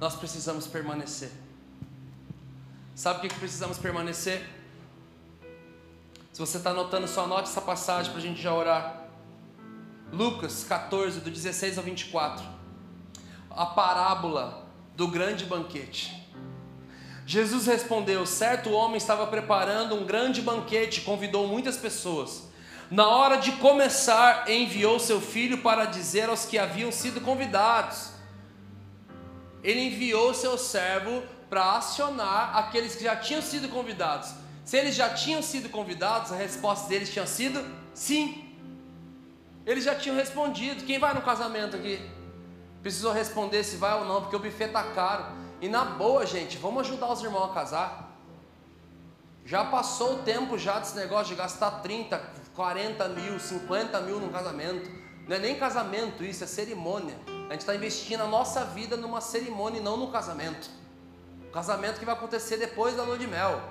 [0.00, 1.30] Nós precisamos permanecer.
[2.94, 4.46] Sabe o que, que precisamos permanecer?
[6.32, 9.03] Se você está anotando, só anote essa passagem para a gente já orar.
[10.14, 12.44] Lucas 14, do 16 ao 24.
[13.50, 16.24] A parábola do grande banquete.
[17.26, 22.44] Jesus respondeu: Certo homem estava preparando um grande banquete, convidou muitas pessoas.
[22.90, 28.10] Na hora de começar, enviou seu filho para dizer aos que haviam sido convidados.
[29.64, 34.30] Ele enviou seu servo para acionar aqueles que já tinham sido convidados.
[34.64, 38.43] Se eles já tinham sido convidados, a resposta deles tinha sido sim.
[39.66, 40.84] Eles já tinham respondido.
[40.84, 42.00] Quem vai no casamento aqui?
[42.82, 45.24] Precisou responder se vai ou não, porque o buffet tá caro.
[45.60, 48.14] E na boa, gente, vamos ajudar os irmãos a casar.
[49.46, 52.18] Já passou o tempo já desse negócio de gastar 30,
[52.54, 54.90] 40 mil, 50 mil num casamento.
[55.26, 57.16] Não é nem casamento isso, é cerimônia.
[57.48, 60.68] A gente está investindo a nossa vida numa cerimônia e não no casamento.
[61.48, 63.62] O casamento que vai acontecer depois da lua de mel.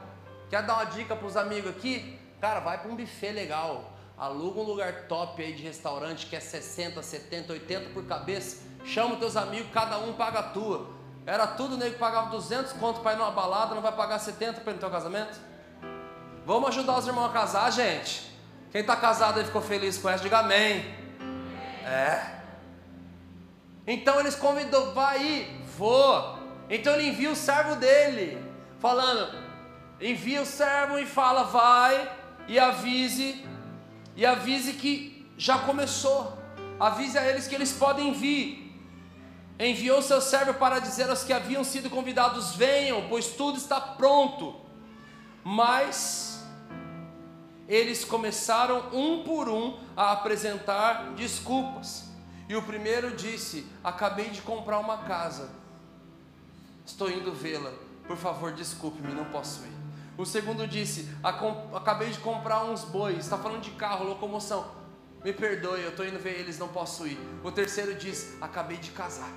[0.49, 2.19] Quer dar uma dica para os amigos aqui?
[2.39, 3.92] Cara, vai para um buffet legal.
[4.23, 8.65] Aluga um lugar top aí de restaurante que é 60, 70, 80 por cabeça.
[8.85, 10.87] Chama os teus amigos, cada um paga a tua.
[11.25, 14.71] Era tudo nego pagava 200 conto para ir numa balada, não vai pagar 70 para
[14.71, 15.37] ir no teu casamento?
[16.45, 18.33] Vamos ajudar os irmãos a casar, gente.
[18.71, 20.85] Quem está casado e ficou feliz com essa, diga amém.
[21.85, 22.39] É.
[23.85, 26.39] Então eles convidou, vai aí, vou.
[26.69, 28.41] Então ele envia o servo dele,
[28.79, 29.37] falando,
[29.99, 32.09] envia o servo e fala, vai
[32.47, 33.45] e avise,
[34.15, 36.37] e avise que já começou.
[36.79, 38.63] Avise a eles que eles podem vir.
[39.59, 44.55] Enviou seu servo para dizer aos que haviam sido convidados: venham, pois tudo está pronto.
[45.43, 46.43] Mas
[47.67, 52.09] eles começaram um por um a apresentar desculpas.
[52.49, 55.49] E o primeiro disse: Acabei de comprar uma casa,
[56.85, 57.71] estou indo vê-la,
[58.07, 59.72] por favor, desculpe-me, não posso ir.
[60.17, 61.09] O segundo disse:
[61.73, 64.71] Acabei de comprar uns bois, está falando de carro, locomoção,
[65.23, 67.17] me perdoe, eu estou indo ver eles, não posso ir.
[67.43, 69.31] O terceiro diz: Acabei de casar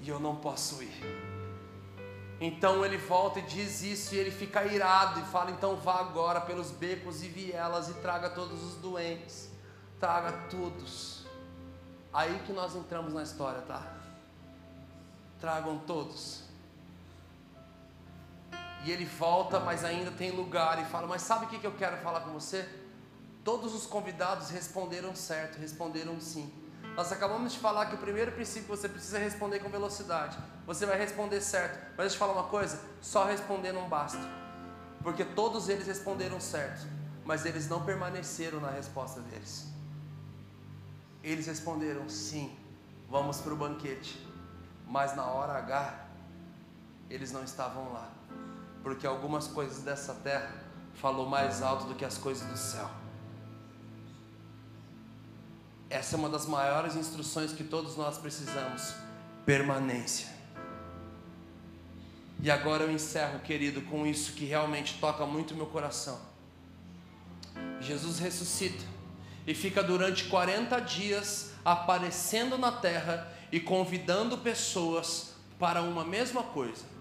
[0.00, 1.26] e eu não posso ir.
[2.40, 6.40] Então ele volta e diz isso, e ele fica irado e fala: Então vá agora
[6.40, 9.50] pelos becos e vielas e traga todos os doentes,
[9.98, 11.26] traga todos.
[12.12, 13.94] Aí que nós entramos na história, tá?
[15.40, 16.45] Tragam todos.
[18.86, 21.96] E ele volta, mas ainda tem lugar, e fala: Mas sabe o que eu quero
[21.96, 22.68] falar com você?
[23.42, 26.52] Todos os convidados responderam certo, responderam sim.
[26.94, 30.38] Nós acabamos de falar que o primeiro princípio você precisa responder com velocidade.
[30.64, 31.76] Você vai responder certo.
[31.96, 34.20] Mas deixa eu te falar uma coisa: só responder não basta.
[35.02, 36.86] Porque todos eles responderam certo,
[37.24, 39.66] mas eles não permaneceram na resposta deles.
[41.24, 42.56] Eles responderam sim,
[43.10, 44.24] vamos para o banquete.
[44.86, 46.06] Mas na hora H,
[47.10, 48.15] eles não estavam lá.
[48.86, 50.48] Porque algumas coisas dessa terra
[50.94, 52.88] falou mais alto do que as coisas do céu.
[55.90, 58.94] Essa é uma das maiores instruções que todos nós precisamos:
[59.44, 60.28] permanência.
[62.40, 66.20] E agora eu encerro, querido, com isso que realmente toca muito meu coração.
[67.80, 68.84] Jesus ressuscita
[69.44, 76.95] e fica durante 40 dias aparecendo na terra e convidando pessoas para uma mesma coisa.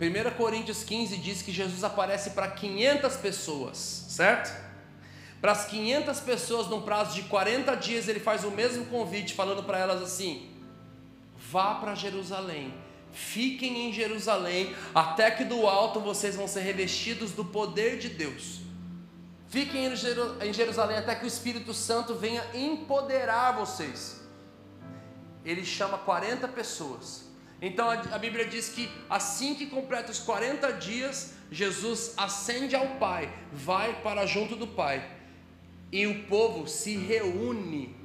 [0.00, 3.76] 1 Coríntios 15 diz que Jesus aparece para 500 pessoas,
[4.08, 4.68] certo?
[5.40, 9.64] Para as 500 pessoas, num prazo de 40 dias, ele faz o mesmo convite, falando
[9.64, 10.50] para elas assim:
[11.50, 12.72] vá para Jerusalém,
[13.12, 18.60] fiquem em Jerusalém, até que do alto vocês vão ser revestidos do poder de Deus.
[19.48, 24.20] Fiquem em Jerusalém até que o Espírito Santo venha empoderar vocês.
[25.44, 27.27] Ele chama 40 pessoas.
[27.60, 33.32] Então a Bíblia diz que assim que completa os 40 dias, Jesus ascende ao Pai,
[33.52, 35.18] vai para junto do Pai
[35.90, 37.96] e o povo se reúne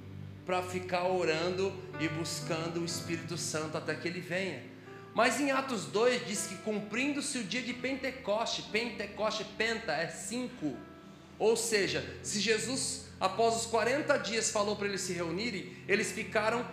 [0.46, 4.64] para ficar orando e buscando o Espírito Santo até que ele venha.
[5.14, 10.76] Mas em Atos 2 diz que cumprindo-se o dia de Pentecoste, Pentecoste, Penta é cinco.
[11.38, 16.66] Ou seja, se Jesus, após os 40 dias, falou para eles se reunirem, eles ficaram,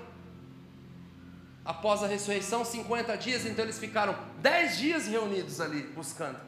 [1.64, 6.38] após a ressurreição, 50 dias, então eles ficaram 10 dias reunidos ali buscando.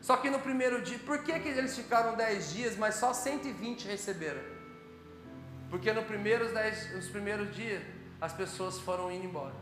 [0.00, 3.86] Só que no primeiro dia, por que, que eles ficaram 10 dias, mas só 120
[3.86, 4.54] receberam?
[5.70, 7.82] Porque no primeiros dez, nos primeiros dias
[8.20, 9.54] as pessoas foram indo embora.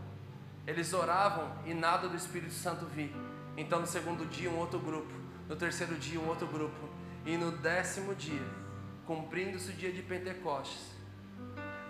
[0.67, 3.17] Eles oravam e nada do Espírito Santo vinha.
[3.57, 5.13] Então no segundo dia um outro grupo,
[5.49, 6.89] no terceiro dia um outro grupo,
[7.25, 8.43] e no décimo dia,
[9.07, 10.91] cumprindo-se o dia de Pentecostes,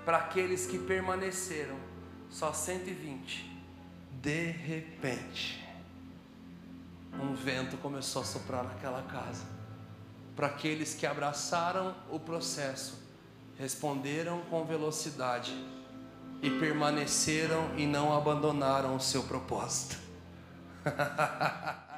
[0.05, 1.77] Para aqueles que permaneceram,
[2.33, 3.51] só 120.
[4.21, 5.63] De repente,
[7.21, 9.45] um vento começou a soprar naquela casa.
[10.35, 12.99] Para aqueles que abraçaram o processo,
[13.59, 15.53] responderam com velocidade
[16.41, 19.99] e permaneceram e não abandonaram o seu propósito.